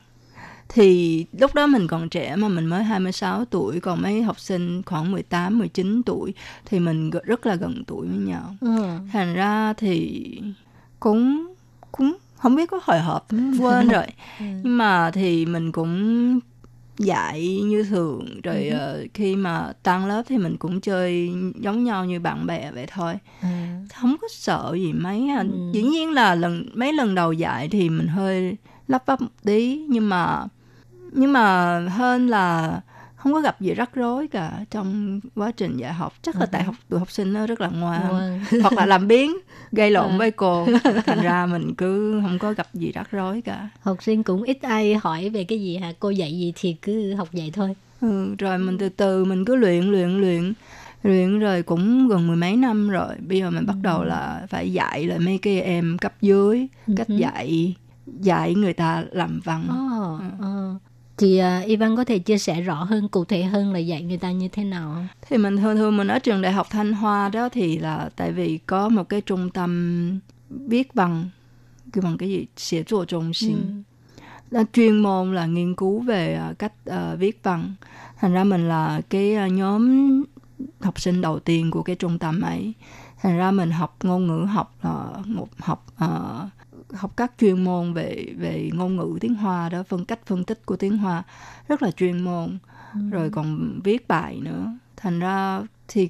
[0.75, 4.83] thì lúc đó mình còn trẻ mà mình mới 26 tuổi còn mấy học sinh
[4.87, 6.35] khoảng 18 19 tuổi
[6.67, 8.85] thì mình rất là gần tuổi với nhau ừ.
[9.13, 10.25] thành ra thì
[11.01, 11.53] cũng
[11.93, 13.27] cũng không biết có hồi hộp
[13.59, 14.07] quên rồi
[14.39, 16.41] nhưng mà thì mình cũng
[16.99, 18.79] dạy như thường rồi Ừ.
[18.79, 22.87] ờ, khi mà tan lớp thì mình cũng chơi giống nhau như bạn bè vậy
[22.93, 23.81] thôi À.
[23.95, 25.29] không có sợ gì mấy.
[25.39, 25.49] Ừ.
[25.73, 28.57] dĩ nhiên là lần mấy lần đầu dạy thì mình hơi
[28.89, 30.45] lắp bắp một tí nhưng mà
[31.15, 32.81] nhưng mà hơn là
[33.17, 36.49] không có gặp gì rắc rối cả trong quá trình dạy học chắc là Ừ.
[36.53, 39.37] tại học tụi học sinh nó rất là ngoan hoặc là làm biến
[39.73, 40.17] gây lộn À.
[40.19, 40.67] với cô
[41.07, 44.59] thành ra mình cứ không có gặp gì rắc rối cả Học sinh cũng ít
[44.63, 45.93] ai hỏi về cái gì hả?
[46.01, 47.75] Cô dạy gì thì cứ học dạy thôi.
[48.01, 50.53] ừ, rồi mình từ từ mình cứ luyện luyện luyện
[51.03, 54.73] luyện rồi cũng gần mười mấy năm rồi bây giờ mình bắt đầu là phải
[54.73, 57.17] dạy lại mấy cái em cấp dưới cách Ừ.
[57.17, 57.75] dạy
[58.07, 60.25] dạy người ta làm văn Ồ, Ừ.
[60.41, 60.75] ờ.
[61.17, 64.17] Thì uh, Ivan có thể chia sẻ rõ hơn, cụ thể hơn là dạy người
[64.17, 65.07] ta như thế nào không?
[65.29, 68.33] Thì mình thường thường mình ở trường đại học Thanh Hoa đó thì là tại
[68.33, 71.29] vì có một cái trung tâm viết bằng
[71.93, 72.47] cái bằng cái gì?
[72.57, 73.83] Sẽ trụ trung 心
[74.51, 77.75] là chuyên môn là nghiên cứu về à, cách uh, viết văn
[78.21, 80.23] thành ra mình là cái uh, nhóm
[80.81, 82.73] học sinh đầu tiên của cái trung tâm ấy.
[83.23, 86.64] Thành ra mình học ngôn ngữ học uh, một học uh,
[86.95, 90.67] học các chuyên môn về về ngôn ngữ tiếng hoa đó phân cách phân tích
[90.67, 91.23] của tiếng hoa
[91.69, 92.59] rất là chuyên môn
[93.11, 94.79] rồi còn viết bài nữa.
[94.97, 96.09] Thành ra thì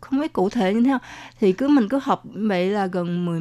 [0.00, 0.98] không biết cụ thể như thế nào.
[1.40, 3.40] Thì cứ mình cứ học vậy là gần 10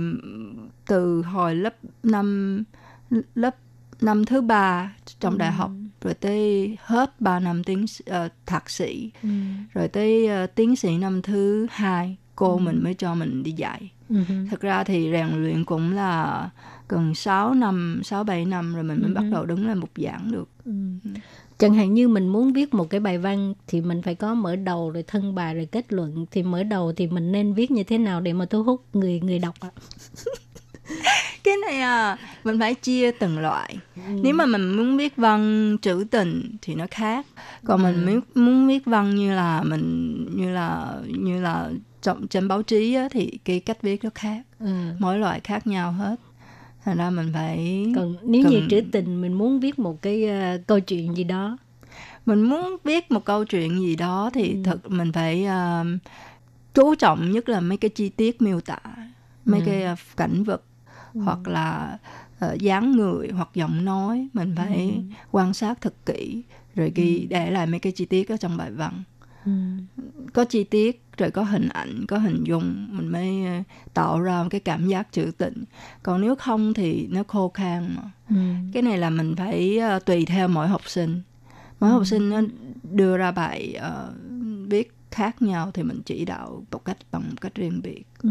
[0.87, 2.63] từ hồi lớp năm
[3.35, 3.55] lớp
[4.01, 9.11] năm thứ ba trong đại học rồi tới hết 3 năm tiến uh, thạc sĩ.
[9.23, 9.29] Ừ.
[9.73, 13.91] rồi tới ờ, tiến sĩ năm thứ hai cô mình mới cho mình đi dạy
[14.09, 14.15] Ừ.
[14.51, 16.49] thật ra thì rèn luyện cũng là
[16.89, 19.13] gần 6 năm 6 7 năm rồi mình mới Ừ.
[19.15, 20.71] bắt đầu đứng lên bục giảng được Ừ.
[21.59, 24.55] Chẳng hạn như mình muốn viết một cái bài văn thì mình phải có mở
[24.55, 27.83] đầu rồi thân bài rồi kết luận thì mở đầu thì mình nên viết như
[27.83, 29.69] thế nào để mà thu hút người người đọc ạ?
[31.43, 33.77] cái này à mình phải chia từng loại
[34.21, 37.25] nếu mà mình muốn viết văn trữ tình thì nó khác
[37.65, 41.69] còn mình muốn muốn viết văn như là mình như là như là
[42.07, 44.67] trong trên báo chí á, thì cái cách viết nó khác Ừ.
[44.99, 46.15] mỗi loại khác nhau hết
[46.83, 50.27] thành ra mình phải Còn nếu như cần- trữ tình mình muốn viết một cái
[50.27, 51.57] ờ, câu chuyện gì đó
[52.25, 55.83] mình muốn viết một câu chuyện gì đó thì thật mình phải à,
[56.73, 58.79] chú trọng nhất là mấy cái chi tiết miêu tả
[59.45, 59.65] mấy Ừ.
[59.65, 60.63] cái à, cảnh vật
[61.13, 61.97] hoặc là
[62.45, 65.01] uh, dáng người hoặc giọng nói mình phải Ừ.
[65.31, 66.43] quan sát thật kỹ
[66.75, 69.03] rồi ghi để lại mấy cái chi tiết ở trong bài văn
[69.45, 69.51] Ừ.
[70.33, 73.63] có chi tiết rồi có hình ảnh có hình dung mình mới ờ,
[73.93, 75.63] tạo ra một cái cảm giác trữ tình
[76.03, 78.03] còn nếu không thì nó khô khan mà.
[78.29, 78.35] Ừ.
[78.73, 81.21] cái này là mình phải ờ, tùy theo mỗi học sinh.
[81.79, 82.41] Mỗi học sinh nó
[82.91, 84.13] đưa ra bài ờ,
[84.69, 88.29] viết khác nhau thì mình chỉ đạo một cách bằng một cách riêng biệt Ừ.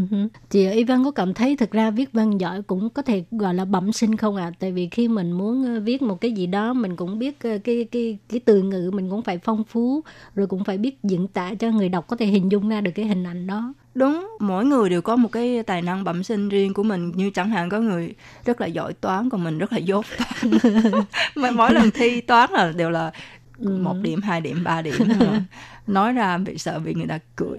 [0.50, 3.54] Chị Y Văn có cảm thấy thực ra viết văn giỏi cũng có thể gọi
[3.54, 4.52] là bẩm sinh không ạ?
[4.58, 7.58] Tại vì khi mình muốn ờ, viết một cái gì đó mình cũng biết ờ,
[7.64, 10.00] cái cái cái từ ngữ mình cũng phải phong phú
[10.34, 12.90] rồi cũng phải biết diễn tả cho người đọc có thể hình dung ra được
[12.94, 13.72] cái hình ảnh đó.
[13.94, 17.30] đúng mỗi người đều có một cái tài năng bẩm sinh riêng của mình như
[17.30, 18.14] chẳng hạn có người
[18.44, 22.72] rất là giỏi toán còn mình rất là dốt toán mỗi lần thi toán là
[22.76, 23.12] đều là
[23.58, 24.94] một điểm hai điểm ba điểm.
[25.86, 27.58] nói ra bị sợ bị người ta cười.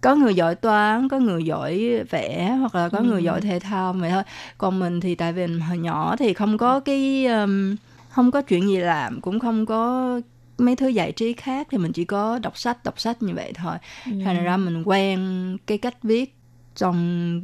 [0.00, 3.92] Có người giỏi toán có người giỏi vẽ hoặc là có người giỏi thể thao
[3.92, 4.22] vậy thôi.
[4.58, 7.76] Còn mình thì tại vì hồi nhỏ thì không có cái um,
[8.08, 10.20] không có chuyện gì làm cũng không có
[10.58, 13.52] mấy thứ giải trí khác thì mình chỉ có đọc sách đọc sách như vậy
[13.54, 13.76] thôi.
[14.24, 15.18] Thành ra mình quen
[15.66, 16.34] cái cách viết
[16.76, 17.40] trong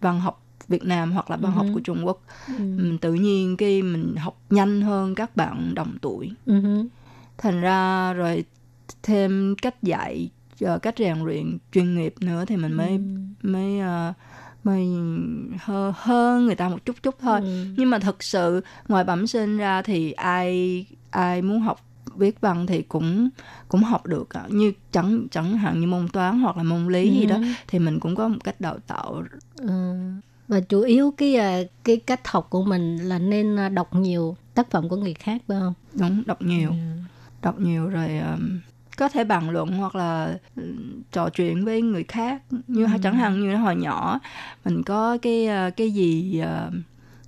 [0.00, 2.22] văn học Việt Nam hoặc là văn học của Trung Quốc.
[2.58, 6.30] Mình tự nhiên cái mình học nhanh hơn các bạn đồng tuổi.
[6.46, 6.84] Ừ.
[7.38, 8.44] Thành ra rồi
[9.02, 10.30] thêm cách dạy
[10.60, 12.98] ờ, cách rèn luyện chuyên nghiệp nữa thì mình mới
[13.42, 14.12] mới ờ,
[14.64, 14.86] mới
[15.60, 17.40] hơn hơn người ta một chút chút thôi.
[17.76, 21.84] Nhưng mà thật sự ngoài bẩm sinh ra thì ai ai muốn học
[22.16, 23.28] viết văn thì cũng
[23.68, 24.44] cũng học được ạ.
[24.48, 28.00] như chẳng chẳng hạn như môn toán hoặc là môn lý gì đó thì mình
[28.00, 29.22] cũng có một cách đào tạo.
[29.56, 29.68] Ừ.
[30.48, 34.70] Và chủ yếu cái ờ, cái cách học của mình là nên đọc nhiều tác
[34.70, 35.74] phẩm của người khác phải không?
[35.94, 36.72] đúng đọc nhiều.
[37.42, 38.60] Đọc nhiều rồi um,
[38.98, 42.42] có thể bàn luận hoặc là um, trò chuyện với người khác.
[42.66, 44.20] Như chẳng hạn như hồi nhỏ
[44.64, 46.74] mình có cái uh, cái gì uh,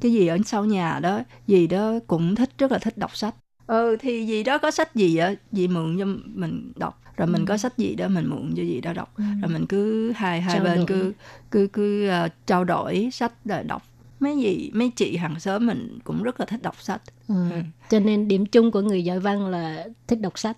[0.00, 3.34] cái gì ở sau nhà đó gì đó cũng thích rất là thích đọc sách.
[3.66, 6.04] Ừ thì gì đó có sách gì á gì mượn cho
[6.34, 7.02] mình đọc.
[7.16, 9.14] Rồi mình có sách gì đó mình mượn cho gì đó đọc.
[9.16, 10.86] Rồi mình cứ hai hai Trao bên đổi.
[10.86, 11.12] cứ
[11.50, 13.82] cứ cứ uh, trao đổi sách rồi đọc.
[14.20, 17.02] Mấy gì mấy chị hàng xóm mình cũng rất là thích đọc sách.
[17.28, 17.34] Ừ.
[17.90, 20.56] Cho nên điểm chung của người giỏi văn là thích đọc sách.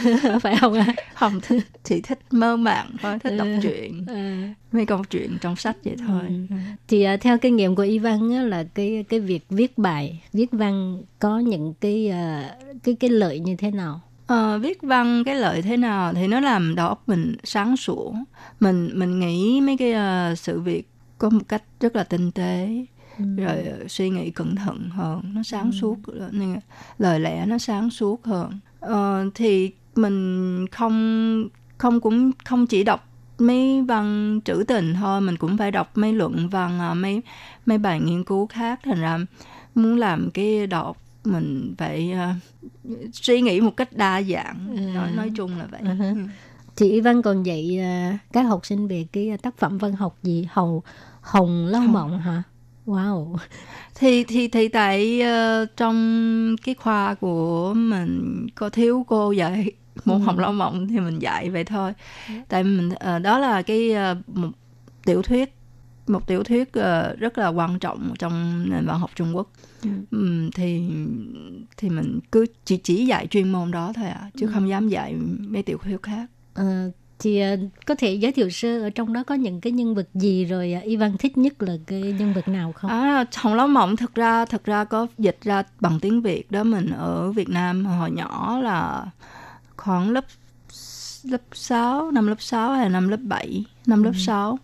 [0.42, 0.94] phải không ạ?
[1.14, 3.60] không thích chỉ thích mơ màng thôi thích đọc Ừ.
[3.62, 4.46] truyện Ừ.
[4.72, 6.48] mấy câu chuyện trong sách vậy thôi
[6.88, 10.22] Thì à, theo kinh nghiệm của Y Văn á, là cái cái việc viết bài,
[10.32, 14.00] viết văn có những cái à, cái cái lợi như thế nào?
[14.26, 18.12] Ờ, viết văn cái lợi thế nào thì nó làm đầu óc mình sáng sủa
[18.60, 20.88] mình mình nghĩ mấy cái ờ, sự việc
[21.18, 22.84] có một cách rất là tinh tế
[23.36, 25.96] rồi ờ, suy nghĩ cẩn thận hơn nó sáng suốt
[26.30, 26.56] nên
[26.98, 33.08] lời lẽ nó sáng suốt hơn Ờ, thì mình không không cũng không chỉ đọc
[33.38, 37.22] mấy văn trữ tình thôi mình cũng phải đọc mấy luận văn à, mấy
[37.66, 38.80] mấy bài nghiên cứu khác.
[38.84, 39.18] Thành ra
[39.74, 42.28] muốn làm cái óc mình phải ờ,
[43.12, 44.76] suy nghĩ một cách đa dạng.
[44.94, 45.80] Nói nói chung là vậy.
[45.80, 46.14] Ừ.
[46.76, 50.16] Thì Y Văn còn dạy à, các học sinh về cái tác phẩm văn học
[50.22, 50.48] gì?
[50.52, 50.80] Hồng
[51.20, 52.42] hồng lâu mộng hả?
[52.86, 53.36] Wow.
[53.94, 59.70] thì thì thì tại ờ, trong cái khoa của mình có thiếu cô dạy
[60.04, 61.92] môn học lao mộng thì mình dạy vậy thôi.
[62.48, 64.50] Tại mình ờ, đó là cái ờ, một
[65.04, 65.54] tiểu thuyết
[66.06, 69.50] một tiểu thuyết ờ, rất là quan trọng trong nền văn học Trung Quốc.
[70.10, 70.90] Ừm, thì
[71.76, 75.14] thì mình cứ chỉ chỉ dạy chuyên môn đó thôi à chứ không dám dạy
[75.48, 76.26] mấy tiểu thuyết khác.
[76.54, 76.90] Ờ,
[77.24, 77.56] thì à,
[77.86, 80.80] có thể giới thiệu sơ ở trong đó có những cái nhân vật gì rồi
[80.84, 82.90] Y Văn thích nhất là cái nhân vật nào không?
[82.90, 86.64] À, Hồng Lâu Mộng thực ra thực ra có dịch ra bằng tiếng Việt đó
[86.64, 89.06] mình ở Việt Nam hồi nhỏ là
[89.76, 90.24] khoảng lớp
[91.22, 94.58] lớp 6, năm lớp 6 hay năm lớp 7, năm lớp 6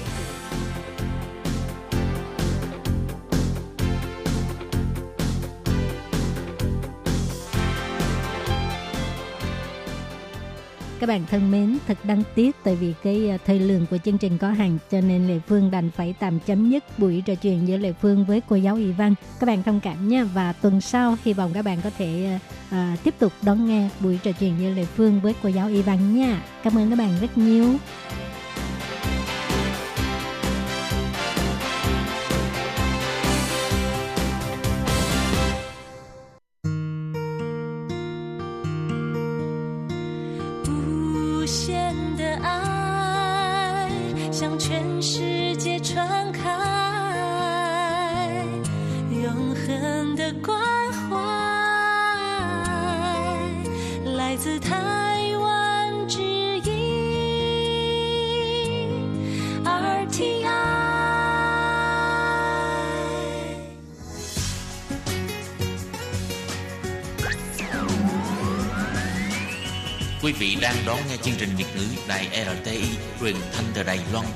[11.00, 14.18] Các bạn thân mến, thật đáng tiếc tại vì cái à, thời lượng của chương
[14.18, 17.68] trình có hạn cho nên Lệ Phương đành phải tạm chấm dứt buổi trò chuyện
[17.68, 19.14] giữa Lệ Phương với cô giáo Y Văn.
[19.40, 22.38] Các bạn thông cảm nha và tuần sau hy vọng các bạn có thể à,
[22.70, 25.82] à, tiếp tục đón nghe buổi trò chuyện giữa Lệ Phương với cô giáo Y
[25.82, 26.42] Văn nha.
[26.62, 27.76] Cảm ơn các bạn rất nhiều."
[70.38, 72.82] vị đang đón nghe chương trình Việt ngữ Đài RTI
[73.20, 74.26] truyền thanh từ Đài Loan.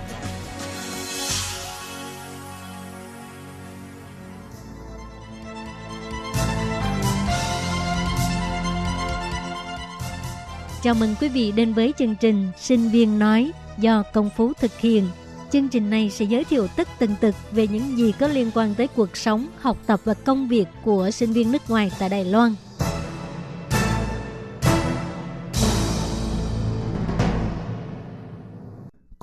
[10.83, 14.79] Chào mừng quý vị đến với chương trình Sinh viên nói do Công Phú thực
[14.79, 15.09] hiện.
[15.53, 18.75] Chương trình này sẽ giới thiệu tất tần tật về những gì có liên quan
[18.75, 22.25] tới cuộc sống, học tập và công việc của sinh viên nước ngoài tại Đài
[22.25, 22.55] Loan.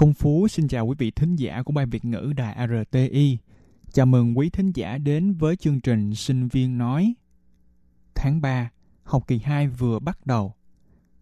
[0.06, 3.38] Công Phú xin chào quý vị thính giả của Ban Việt ngữ Đài RTI.
[3.94, 7.14] Chào mừng quý thính giả đến với chương trình Sinh viên nói.
[8.16, 8.70] Tháng 3,
[9.04, 10.54] học kỳ 2 vừa bắt đầu.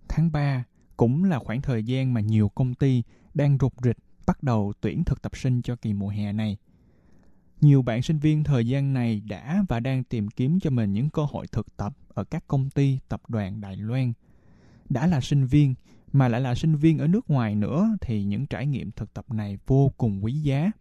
[0.08, 0.64] Tháng 3
[0.98, 3.04] cũng là khoảng thời gian mà nhiều công ty
[3.34, 6.58] đang rục rịch bắt đầu tuyển thực tập sinh cho kỳ mùa hè này.
[7.62, 11.10] Nhiều bạn sinh viên thời gian này đã và đang tìm kiếm cho mình những
[11.10, 14.14] cơ hội thực tập ở các công ty, tập đoàn Đài Loan.
[14.90, 15.74] Đã là sinh viên
[16.14, 19.26] mà lại là sinh viên ở nước ngoài nữa thì những trải nghiệm thực tập
[19.32, 20.72] này vô cùng quý giá.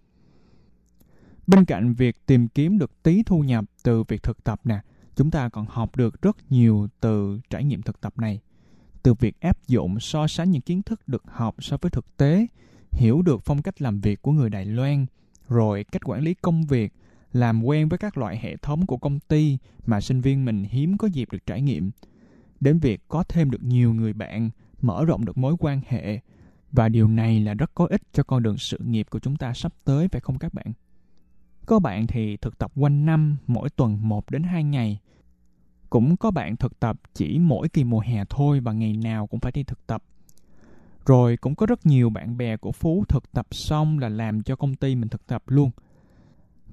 [1.46, 4.80] Bên cạnh việc tìm kiếm được tí thu nhập từ việc thực tập nè,
[5.16, 8.40] chúng ta còn học được rất nhiều từ trải nghiệm thực tập này.
[9.02, 12.46] Từ việc áp dụng so sánh những kiến thức được học so với thực tế,
[12.90, 15.06] hiểu được phong cách làm việc của người Đài Loan,
[15.48, 16.92] rồi cách quản lý công việc,
[17.32, 20.98] làm quen với các loại hệ thống của công ty mà sinh viên mình hiếm
[20.98, 21.90] có dịp được trải nghiệm,
[22.60, 24.50] đến việc có thêm được nhiều người bạn,
[24.84, 26.20] mở rộng được mối quan hệ
[26.72, 29.52] và điều này là rất có ích cho con đường sự nghiệp của chúng ta
[29.52, 30.72] sắp tới, phải không các bạn?
[31.66, 34.98] Có bạn thì thực tập quanh năm, mỗi tuần 1 đến 2 ngày.
[35.90, 39.40] Cũng có bạn thực tập chỉ mỗi kỳ mùa hè thôi và ngày nào cũng
[39.40, 40.04] phải đi thực tập.
[41.06, 44.56] Rồi cũng có rất nhiều bạn bè của Phú thực tập xong là làm cho
[44.56, 45.70] công ty mình thực tập luôn.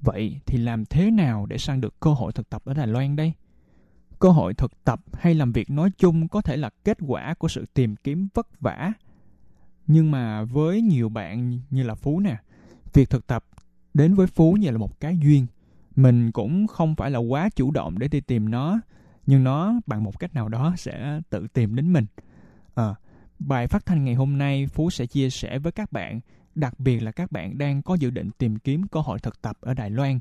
[0.02, 3.16] Vậy thì làm thế nào để săn được cơ hội thực tập ở Đài Loan
[3.16, 3.32] đây?
[4.20, 7.48] Cơ hội thực tập hay làm việc nói chung có thể là kết quả của
[7.48, 8.92] sự tìm kiếm vất vả.
[9.86, 12.36] Nhưng mà với nhiều bạn như là phú nè
[12.92, 13.44] việc thực tập
[13.94, 15.46] đến với phú như là một cái duyên.
[15.96, 18.80] Mình cũng không phải là quá chủ động để đi tìm nó
[19.26, 22.06] nhưng nó bằng một cách nào đó sẽ tự tìm đến mình.
[22.74, 22.94] À,
[23.38, 26.20] bài phát thanh ngày hôm nay phú sẽ chia sẻ với các bạn
[26.54, 29.56] đặc biệt là các bạn đang có dự định tìm kiếm cơ hội thực tập
[29.60, 30.18] ở đài loan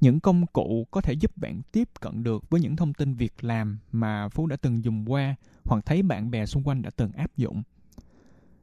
[0.00, 3.44] những công cụ có thể giúp bạn tiếp cận được với những thông tin việc
[3.44, 5.34] làm mà Phú đã từng dùng qua
[5.64, 7.62] hoặc thấy bạn bè xung quanh đã từng áp dụng.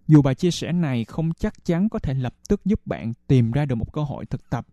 [0.08, 3.52] Dù bài chia sẻ này không chắc chắn có thể lập tức giúp bạn tìm
[3.52, 4.68] ra được một cơ hội thực tập.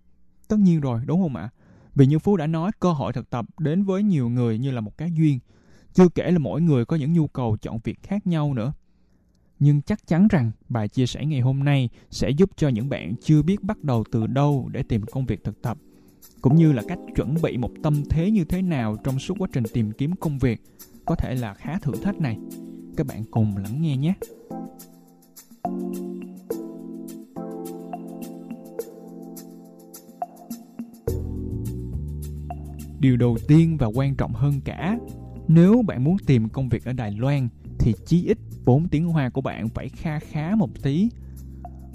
[0.48, 1.50] Tất nhiên rồi, đúng không ạ?
[1.94, 4.80] Vì như Phú đã nói, cơ hội thực tập đến với nhiều người như là
[4.80, 5.38] một cái duyên.
[5.92, 8.72] Chưa kể là mỗi người có những nhu cầu chọn việc khác nhau nữa.
[9.58, 13.14] Nhưng chắc chắn rằng bài chia sẻ ngày hôm nay sẽ giúp cho những bạn
[13.22, 15.78] chưa biết bắt đầu từ đâu để tìm công việc thực tập–
[16.42, 19.48] cũng như là cách chuẩn bị một tâm thế như thế nào trong suốt quá
[19.52, 20.60] trình tìm kiếm công việc
[21.04, 22.38] có thể là khá thử thách này.
[22.96, 24.14] Các bạn cùng lắng nghe nhé.
[33.00, 34.98] Điều đầu tiên và quan trọng hơn cả,
[35.48, 39.30] nếu bạn muốn tìm công việc ở Đài Loan thì chí ít vốn tiếng Hoa
[39.30, 41.08] của bạn phải kha khá một tí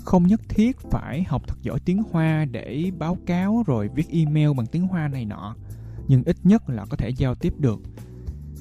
[0.07, 4.49] không nhất thiết phải học thật giỏi tiếng Hoa để báo cáo rồi viết email
[4.57, 5.55] bằng tiếng Hoa này nọ,
[6.07, 7.79] nhưng ít nhất là có thể giao tiếp được.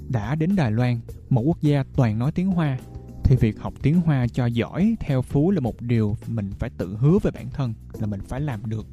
[0.09, 2.79] Đã đến Đài Loan, một quốc gia toàn nói tiếng Hoa,
[3.25, 6.97] thì việc học tiếng Hoa cho giỏi theo Phú là một điều mình phải tự
[6.97, 8.87] hứa với bản thân là mình phải làm được.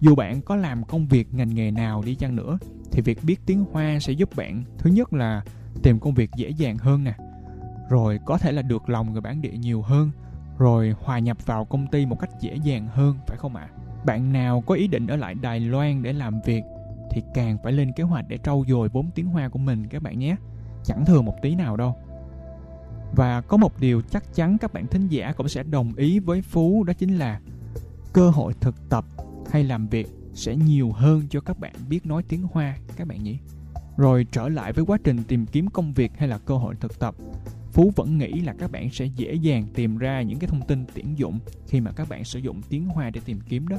[0.00, 2.58] Dù bạn có làm công việc ngành nghề nào đi chăng nữa,
[2.92, 5.44] thì việc biết tiếng Hoa sẽ giúp bạn thứ nhất là
[5.82, 7.14] tìm công việc dễ dàng hơn nè,
[7.90, 10.10] rồi có thể là được lòng người bản địa nhiều hơn
[10.58, 13.68] rồi hòa nhập vào công ty một cách dễ dàng hơn, phải không ạ?
[13.70, 13.74] À?
[14.06, 16.62] Bạn nào có ý định ở lại Đài Loan để làm việc
[17.10, 20.02] thì càng phải lên kế hoạch để trau dồi vốn tiếng Hoa của mình các
[20.02, 20.36] bạn nhé.
[20.84, 21.96] Chẳng thừa một tí nào đâu.
[23.16, 26.42] Và có một điều chắc chắn các bạn thính giả cũng sẽ đồng ý với
[26.42, 27.40] Phú, đó chính là
[28.12, 29.04] cơ hội thực tập
[29.50, 33.22] hay làm việc sẽ nhiều hơn cho các bạn biết nói tiếng Hoa, các bạn
[33.22, 33.38] nhỉ?
[33.96, 36.98] Rồi trở lại với quá trình tìm kiếm công việc hay là cơ hội thực
[36.98, 37.14] tập
[37.76, 40.84] Phú vẫn nghĩ là các bạn sẽ dễ dàng tìm ra những cái thông tin
[40.94, 43.76] tuyển dụng khi mà các bạn sử dụng tiếng Hoa để tìm kiếm đó.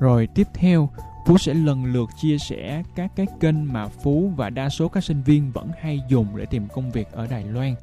[0.00, 0.88] Rồi tiếp theo,
[1.26, 5.04] Phú sẽ lần lượt chia sẻ các cái kênh mà Phú và đa số các
[5.04, 7.74] sinh viên vẫn hay dùng để tìm công việc ở Đài Loan.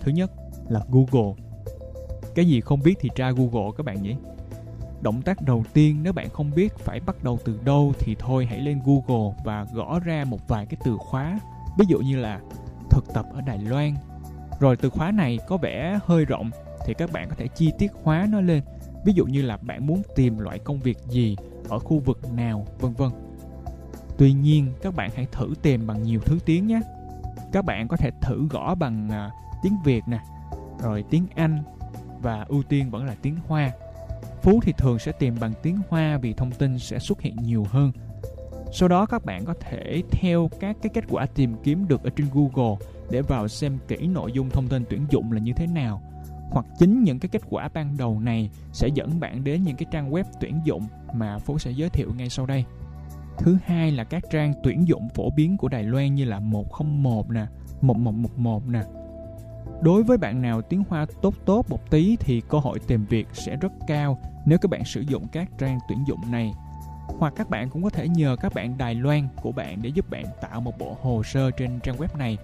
[0.00, 0.32] Thứ nhất
[0.68, 1.34] là Google.
[2.34, 4.14] Cái gì không biết thì tra Google các bạn nhỉ?
[5.02, 8.46] Động tác đầu tiên nếu bạn không biết phải bắt đầu từ đâu thì thôi
[8.46, 11.38] hãy lên Google và gõ ra một vài cái từ khóa.
[11.78, 12.40] Ví dụ như là
[12.90, 13.94] thực tập ở Đài Loan.
[14.60, 16.50] Rồi từ khóa này có vẻ hơi rộng
[16.86, 18.62] thì các bạn có thể chi tiết hóa nó lên.
[19.04, 21.36] Ví dụ như là bạn muốn tìm loại công việc gì
[21.68, 23.10] ở khu vực nào, vân vân.
[24.18, 26.80] Tuy nhiên, các bạn hãy thử tìm bằng nhiều thứ tiếng nhé.
[27.52, 29.32] Các bạn có thể thử gõ bằng uh,
[29.62, 30.20] tiếng Việt nè,
[30.82, 31.62] rồi tiếng Anh
[32.22, 33.72] và ưu tiên vẫn là tiếng Hoa.
[34.42, 37.66] Phú thì thường sẽ tìm bằng tiếng Hoa vì thông tin sẽ xuất hiện nhiều
[37.70, 37.92] hơn.
[38.72, 42.10] Sau đó các bạn có thể theo các cái kết quả tìm kiếm được ở
[42.16, 42.76] trên Google
[43.10, 46.02] để vào xem kỹ nội dung thông tin tuyển dụng là như thế nào.
[46.50, 49.86] Hoặc chính những cái kết quả ban đầu này sẽ dẫn bạn đến những cái
[49.90, 50.82] trang web tuyển dụng
[51.14, 52.64] mà Phú sẽ giới thiệu ngay sau đây.
[53.38, 57.30] Thứ hai là các trang tuyển dụng phổ biến của Đài Loan như là 101
[57.30, 57.46] nè,
[57.80, 58.82] 1111 nè.
[59.82, 63.26] Đối với bạn nào tiếng Hoa tốt tốt một tí thì cơ hội tìm việc
[63.32, 66.52] sẽ rất cao nếu các bạn sử dụng các trang tuyển dụng này.
[67.18, 70.10] Hoặc các bạn cũng có thể nhờ các bạn Đài Loan của bạn để giúp
[70.10, 72.38] bạn tạo một bộ hồ sơ trên trang web này.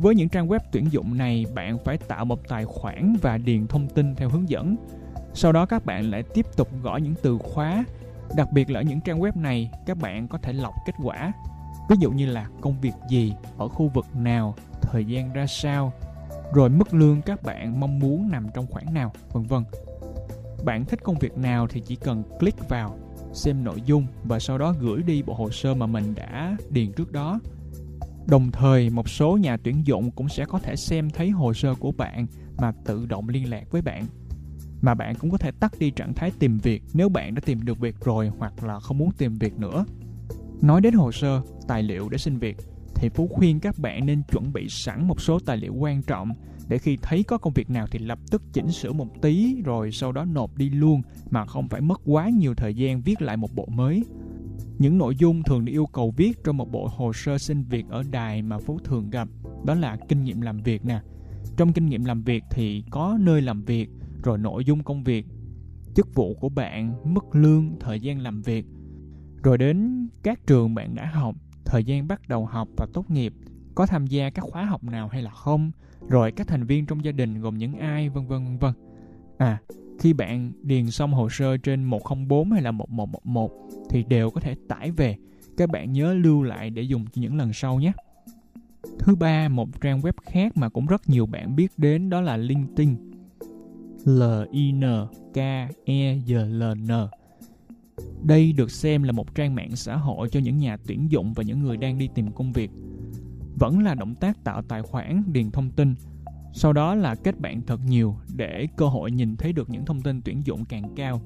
[0.00, 3.66] Với những trang web tuyển dụng này, bạn phải tạo một tài khoản và điền
[3.66, 4.76] thông tin theo hướng dẫn.
[5.34, 7.84] Sau đó các bạn lại tiếp tục gõ những từ khóa
[8.36, 11.32] Đặc biệt là ở những trang web này, các bạn có thể lọc kết quả.
[11.90, 15.92] Ví dụ như là công việc gì, ở khu vực nào, thời gian ra sao,
[16.54, 19.64] rồi mức lương các bạn mong muốn nằm trong khoảng nào, vân vân.
[20.64, 22.98] Bạn thích công việc nào thì chỉ cần click vào,
[23.32, 26.92] xem nội dung và sau đó gửi đi bộ hồ sơ mà mình đã điền
[26.92, 27.40] trước đó.
[28.30, 31.74] Đồng thời, một số nhà tuyển dụng cũng sẽ có thể xem thấy hồ sơ
[31.74, 32.26] của bạn
[32.58, 34.04] mà tự động liên lạc với bạn
[34.82, 37.64] mà bạn cũng có thể tắt đi trạng thái tìm việc nếu bạn đã tìm
[37.64, 39.84] được việc rồi hoặc là không muốn tìm việc nữa.
[40.62, 42.56] Nói đến hồ sơ, tài liệu để xin việc
[42.94, 46.32] thì Phú khuyên các bạn nên chuẩn bị sẵn một số tài liệu quan trọng
[46.68, 49.92] để khi thấy có công việc nào thì lập tức chỉnh sửa một tí rồi
[49.92, 53.36] sau đó nộp đi luôn mà không phải mất quá nhiều thời gian viết lại
[53.36, 54.04] một bộ mới.
[54.78, 57.86] Những nội dung thường được yêu cầu viết trong một bộ hồ sơ xin việc
[57.88, 59.28] ở đài mà Phú thường gặp
[59.64, 61.00] đó là kinh nghiệm làm việc nè.
[61.56, 63.90] Trong kinh nghiệm làm việc thì có nơi làm việc,
[64.22, 65.26] rồi nội dung công việc,
[65.94, 68.66] chức vụ của bạn, mức lương, thời gian làm việc,
[69.42, 73.32] rồi đến các trường bạn đã học, thời gian bắt đầu học và tốt nghiệp,
[73.74, 75.70] có tham gia các khóa học nào hay là không,
[76.08, 78.72] rồi các thành viên trong gia đình gồm những ai, vân vân vân vân.
[79.38, 79.60] À,
[79.98, 83.50] khi bạn điền xong hồ sơ trên 104 hay là 1111
[83.90, 85.16] thì đều có thể tải về.
[85.56, 87.92] Các bạn nhớ lưu lại để dùng những lần sau nhé.
[88.98, 92.36] Thứ ba, một trang web khác mà cũng rất nhiều bạn biết đến đó là
[92.36, 92.96] LinkedIn.
[94.04, 94.84] L I N
[95.34, 95.36] K
[95.84, 96.92] E D L N
[98.22, 101.42] Đây được xem là một trang mạng xã hội cho những nhà tuyển dụng và
[101.42, 102.70] những người đang đi tìm công việc.
[103.54, 105.94] Vẫn là động tác tạo tài khoản, điền thông tin,
[106.58, 110.02] sau đó là kết bạn thật nhiều để cơ hội nhìn thấy được những thông
[110.02, 111.20] tin tuyển dụng càng cao.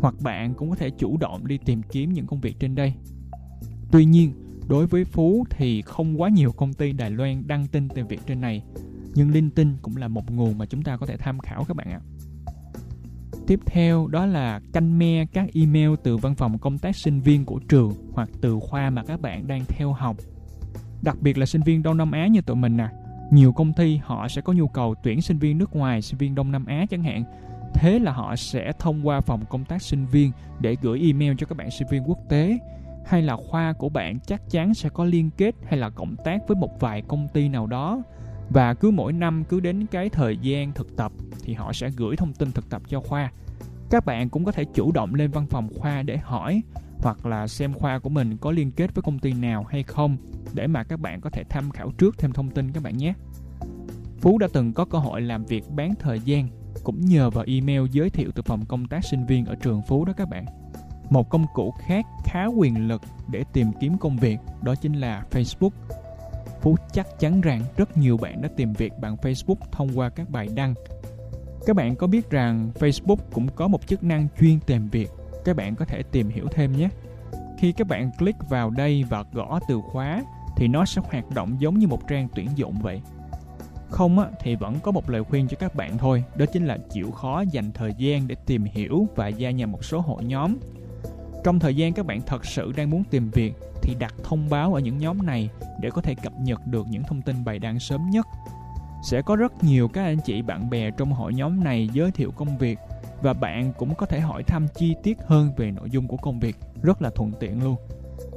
[0.00, 2.94] Hoặc bạn cũng có thể chủ động đi tìm kiếm những công việc trên đây.
[3.92, 4.32] Tuy nhiên,
[4.68, 8.20] đối với Phú thì không quá nhiều công ty Đài Loan đăng tin tìm việc
[8.26, 8.62] trên này
[9.14, 11.90] nhưng LinkedIn cũng là một nguồn mà chúng ta có thể tham khảo các bạn
[11.90, 12.00] ạ.
[13.46, 17.44] Tiếp theo đó là canh me các email từ văn phòng công tác sinh viên
[17.44, 20.16] của trường hoặc từ khoa mà các bạn đang theo học.
[21.02, 22.88] Đặc biệt là sinh viên Đông Nam Á như tụi mình nè.
[23.30, 26.34] Nhiều công ty họ sẽ có nhu cầu tuyển sinh viên nước ngoài, sinh viên
[26.34, 27.24] Đông Nam Á chẳng hạn.
[27.74, 31.46] Thế là họ sẽ thông qua phòng công tác sinh viên để gửi email cho
[31.46, 32.58] các bạn sinh viên quốc tế.
[33.06, 36.48] Hay là khoa của bạn chắc chắn sẽ có liên kết hay là cộng tác
[36.48, 38.02] với một vài công ty nào đó.
[38.50, 41.12] Và cứ mỗi năm cứ đến cái thời gian thực tập
[41.44, 43.30] thì họ sẽ gửi thông tin thực tập cho khoa.
[43.90, 46.62] Các bạn cũng có thể chủ động lên văn phòng khoa để hỏi
[47.02, 50.16] hoặc là xem khoa của mình có liên kết với công ty nào hay không
[50.54, 53.14] để mà các bạn có thể tham khảo trước thêm thông tin các bạn nhé.
[54.20, 56.48] Phú đã từng có cơ hội làm việc bán thời gian
[56.84, 60.04] cũng nhờ vào email giới thiệu từ phòng công tác sinh viên ở trường phú
[60.04, 60.44] đó các bạn.
[61.10, 65.24] Một công cụ khác khá quyền lực để tìm kiếm công việc đó chính là
[65.30, 65.70] facebook.
[66.60, 70.30] Phú chắc chắn rằng rất nhiều bạn đã tìm việc bằng Facebook thông qua các
[70.30, 70.74] bài đăng.
[71.66, 75.08] Các bạn có biết rằng Facebook cũng có một chức năng chuyên tìm việc,
[75.44, 76.88] các bạn có thể tìm hiểu thêm nhé.
[77.58, 80.22] Khi các bạn click vào đây và gõ từ khóa
[80.56, 83.00] thì nó sẽ hoạt động giống như một trang tuyển dụng vậy.
[83.90, 86.78] Không á, thì vẫn có một lời khuyên cho các bạn thôi, đó chính là
[86.90, 90.56] chịu khó dành thời gian để tìm hiểu và gia nhập một số hội nhóm.
[91.44, 94.74] Trong thời gian các bạn thật sự đang muốn tìm việc thì đặt thông báo
[94.74, 95.48] ở những nhóm này
[95.80, 98.26] để có thể cập nhật được những thông tin bài đăng sớm nhất.
[99.02, 102.30] Sẽ có rất nhiều các anh chị bạn bè trong hội nhóm này giới thiệu
[102.30, 102.78] công việc
[103.22, 106.40] và bạn cũng có thể hỏi thăm chi tiết hơn về nội dung của công
[106.40, 107.76] việc, rất là thuận tiện luôn.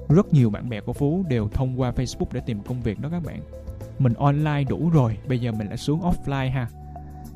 [0.10, 3.10] Rất nhiều bạn bè của Phú đều thông qua Facebook để tìm công việc đó
[3.12, 3.42] các bạn.
[4.00, 6.68] Mình online đủ rồi, bây giờ mình lại xuống offline ha.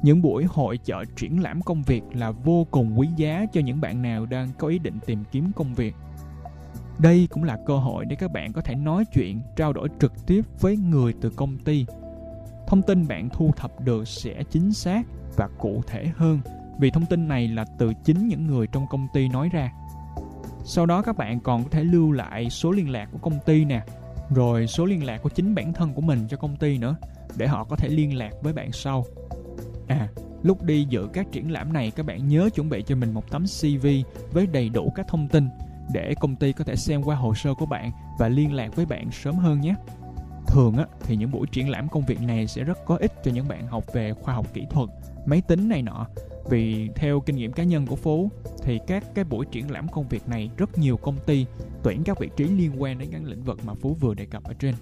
[0.02, 3.82] Những buổi hội chợ triển lãm công việc là vô cùng quý giá cho những
[3.82, 5.96] bạn nào đang có ý định tìm kiếm công việc
[7.00, 10.28] Đây cũng là cơ hội để các bạn có thể nói chuyện, trao đổi trực
[10.28, 11.86] tiếp với người từ công ty.
[12.68, 15.02] Thông tin bạn thu thập được sẽ chính xác
[15.36, 16.40] và cụ thể hơn
[16.80, 19.72] vì thông tin này là từ chính những người trong công ty nói ra.
[20.64, 23.66] Sau đó các bạn còn có thể lưu lại số liên lạc của công ty
[23.66, 23.82] nè,
[24.30, 26.96] rồi số liên lạc của chính bản thân của mình cho công ty nữa
[27.38, 29.06] để họ có thể liên lạc với bạn sau.
[29.88, 30.08] À,
[30.44, 33.32] lúc đi dự các triển lãm này các bạn nhớ chuẩn bị cho mình một
[33.32, 33.88] tấm CV
[34.32, 35.50] với đầy đủ các thông tin
[35.94, 38.86] để công ty có thể xem qua hồ sơ của bạn và liên lạc với
[38.86, 39.76] bạn sớm hơn nhé.
[40.48, 43.32] Thường á, thì những buổi triển lãm công việc này sẽ rất có ích cho
[43.32, 44.90] những bạn học về khoa học kỹ thuật,
[45.26, 46.08] máy tính này nọ.
[46.50, 48.32] Vì theo kinh nghiệm cá nhân của Phú
[48.64, 51.46] thì các cái buổi triển lãm công việc này rất nhiều công ty
[51.84, 54.44] tuyển các vị trí liên quan đến các lĩnh vực mà Phú vừa đề cập
[54.44, 54.76] ở trên.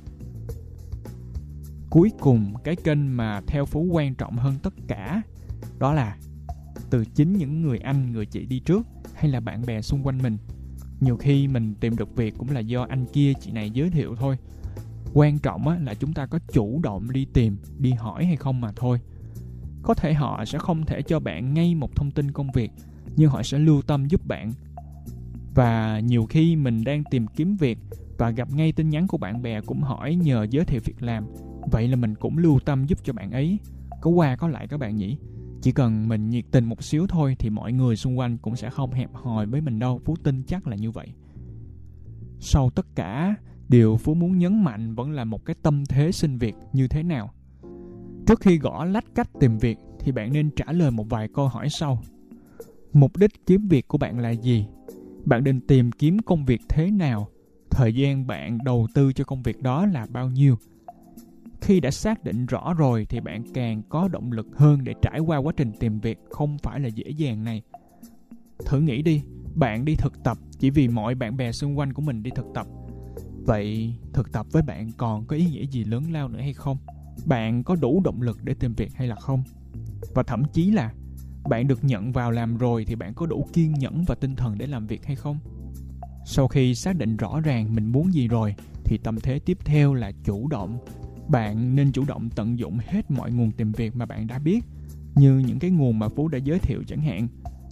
[1.90, 5.22] Cuối cùng, cái kênh mà theo Phú quan trọng hơn tất cả
[5.80, 6.18] đó là
[6.90, 10.18] từ chính những người anh, người chị đi trước hay là bạn bè xung quanh
[10.18, 10.38] mình.
[11.00, 14.16] Nhiều khi mình tìm được việc cũng là do anh kia chị này giới thiệu
[14.16, 14.38] thôi.
[15.14, 18.72] Quan trọng là chúng ta có chủ động đi tìm, đi hỏi hay không mà
[18.76, 19.00] thôi.
[19.86, 22.72] Có thể họ sẽ không thể cho bạn ngay một thông tin công việc,
[23.16, 24.52] nhưng họ sẽ lưu tâm giúp bạn.
[25.56, 27.80] Và nhiều khi mình đang tìm kiếm việc
[28.18, 31.26] và gặp ngay tin nhắn của bạn bè cũng hỏi nhờ giới thiệu việc làm.
[31.72, 33.60] Vậy là mình cũng lưu tâm giúp cho bạn ấy.
[34.02, 35.18] Có qua có lại các bạn nhỉ?
[35.62, 38.70] Chỉ cần mình nhiệt tình một xíu thôi thì mọi người xung quanh cũng sẽ
[38.70, 40.02] không hẹp hòi với mình đâu.
[40.06, 41.08] Phú tin chắc là như vậy.
[42.40, 43.36] Sau tất cả
[43.70, 47.04] điều phú muốn nhấn mạnh vẫn là một cái tâm thế xin việc như thế
[47.04, 47.34] nào?
[48.28, 51.48] Trước khi gõ lách cách tìm việc, thì bạn nên trả lời một vài câu
[51.48, 52.02] hỏi sau.
[52.94, 54.66] Mục đích kiếm việc của bạn là gì?
[55.26, 57.28] Bạn định tìm kiếm công việc thế nào?
[57.70, 60.56] Thời gian bạn đầu tư cho công việc đó là bao nhiêu?
[61.62, 65.20] Khi đã xác định rõ rồi, thì bạn càng có động lực hơn để trải
[65.20, 67.62] qua quá trình tìm việc không phải là dễ dàng này.
[68.66, 69.22] Thử nghĩ đi,
[69.56, 72.46] bạn đi thực tập chỉ vì mọi bạn bè xung quanh của mình đi thực
[72.54, 72.68] tập.
[73.46, 76.78] Vậy thực tập với bạn còn có ý nghĩa gì lớn lao nữa hay không?
[77.26, 79.44] Bạn có đủ động lực để tìm việc hay là không?
[80.14, 80.94] Và thậm chí là
[81.50, 84.58] bạn được nhận vào làm rồi thì bạn có đủ kiên nhẫn và tinh thần
[84.58, 85.40] để làm việc hay không?
[86.26, 89.94] Sau khi xác định rõ ràng mình muốn gì rồi, thì tâm thế tiếp theo
[89.94, 90.78] là chủ động.
[91.28, 94.64] Bạn nên chủ động tận dụng hết mọi nguồn tìm việc mà bạn đã biết,
[95.16, 97.28] như những cái nguồn mà phú đã giới thiệu chẳng hạn.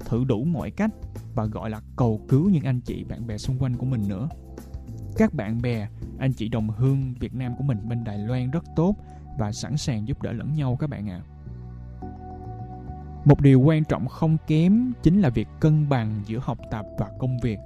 [0.05, 0.91] Thử đủ mọi cách
[1.35, 4.29] và gọi là cầu cứu những anh chị bạn bè xung quanh của mình nữa.
[5.17, 5.87] Các bạn bè,
[6.19, 8.95] anh chị đồng hương việt nam của mình bên đài loan rất tốt
[9.37, 11.21] và sẵn sàng giúp đỡ lẫn nhau các bạn ạ.
[11.21, 12.07] À.
[13.25, 17.11] một điều quan trọng không kém chính là việc cân bằng giữa học tập và
[17.19, 17.59] công việc.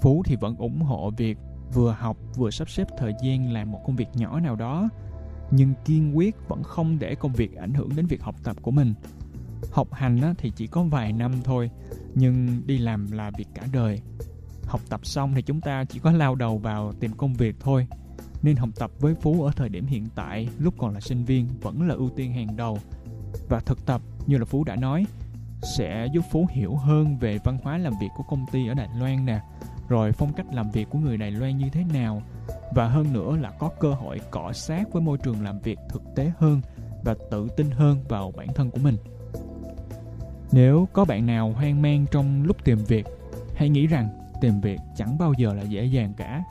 [0.00, 1.38] Phú thì vẫn ủng hộ việc
[1.72, 4.88] vừa học vừa sắp xếp thời gian làm một công việc nhỏ nào đó,
[5.50, 8.70] nhưng kiên quyết vẫn không để công việc ảnh hưởng đến việc học tập của
[8.70, 8.94] mình.
[9.72, 11.70] Học hành thì chỉ có vài năm thôi,
[12.14, 14.00] nhưng đi làm là việc cả đời.
[14.66, 17.86] Học tập xong thì chúng ta chỉ có lao đầu vào tìm công việc thôi
[18.44, 21.48] nên học tập với phú ở thời điểm hiện tại lúc còn là sinh viên
[21.60, 22.78] vẫn là ưu tiên hàng đầu
[23.48, 25.06] và thực tập như là phú đã nói
[25.76, 28.88] sẽ giúp phú hiểu hơn về văn hóa làm việc của công ty ở đài
[28.98, 29.40] loan nè
[29.88, 32.22] rồi phong cách làm việc của người Đài Loan như thế nào
[32.74, 36.02] và hơn nữa là có cơ hội cọ sát với môi trường làm việc thực
[36.16, 36.60] tế hơn
[37.04, 38.96] và tự tin hơn vào bản thân của mình.
[40.52, 43.06] Nếu có bạn nào hoang mang trong lúc tìm việc,
[43.54, 44.08] hãy nghĩ rằng
[44.40, 46.44] tìm việc chẳng bao giờ là dễ dàng cả.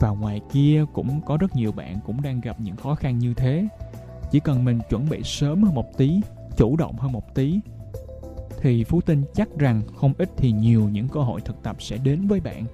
[0.00, 3.34] Và ngoài kia cũng có rất nhiều bạn cũng đang gặp những khó khăn như
[3.34, 3.68] thế.
[4.30, 6.20] Chỉ cần mình chuẩn bị sớm hơn một tí,
[6.56, 7.60] chủ động hơn một tí
[8.64, 11.96] thì Phú tin chắc rằng không ít thì nhiều những cơ hội thực tập sẽ
[11.96, 12.64] đến với bạn.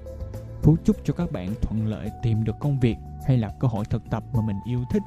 [0.62, 2.96] Phú chúc cho các bạn thuận lợi tìm được công việc
[3.26, 5.02] hay là cơ hội thực tập mà mình yêu thích,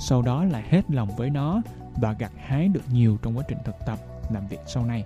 [0.00, 1.62] sau đó là hết lòng với nó
[1.94, 3.98] và gặt hái được nhiều trong quá trình thực tập
[4.30, 5.04] làm việc sau này.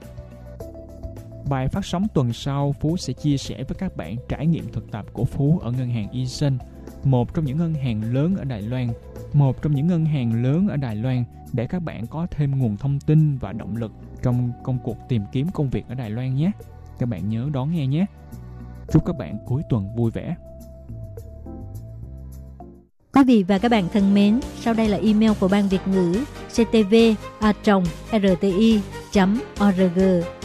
[1.51, 4.91] Bài phát sóng tuần sau, Phú sẽ chia sẻ với các bạn trải nghiệm thực
[4.91, 6.59] tập của Phú ở ngân hàng Eason,
[7.05, 8.89] một trong những ngân hàng lớn ở Đài Loan.
[9.33, 12.77] Một trong những ngân hàng lớn ở Đài Loan để các bạn có thêm nguồn
[12.77, 13.93] thông tin và động lực
[14.23, 16.51] trong công cuộc tìm kiếm công việc ở Đài Loan nhé.
[16.99, 18.07] Các bạn nhớ đón nghe nhé.
[18.93, 20.37] Chúc các bạn cuối tuần vui vẻ.
[23.13, 26.25] Quý vị và các bạn thân mến, sau đây là email của Ban Việt ngữ
[26.49, 26.95] ctv
[27.41, 27.53] a
[28.13, 28.81] rti
[29.69, 30.01] org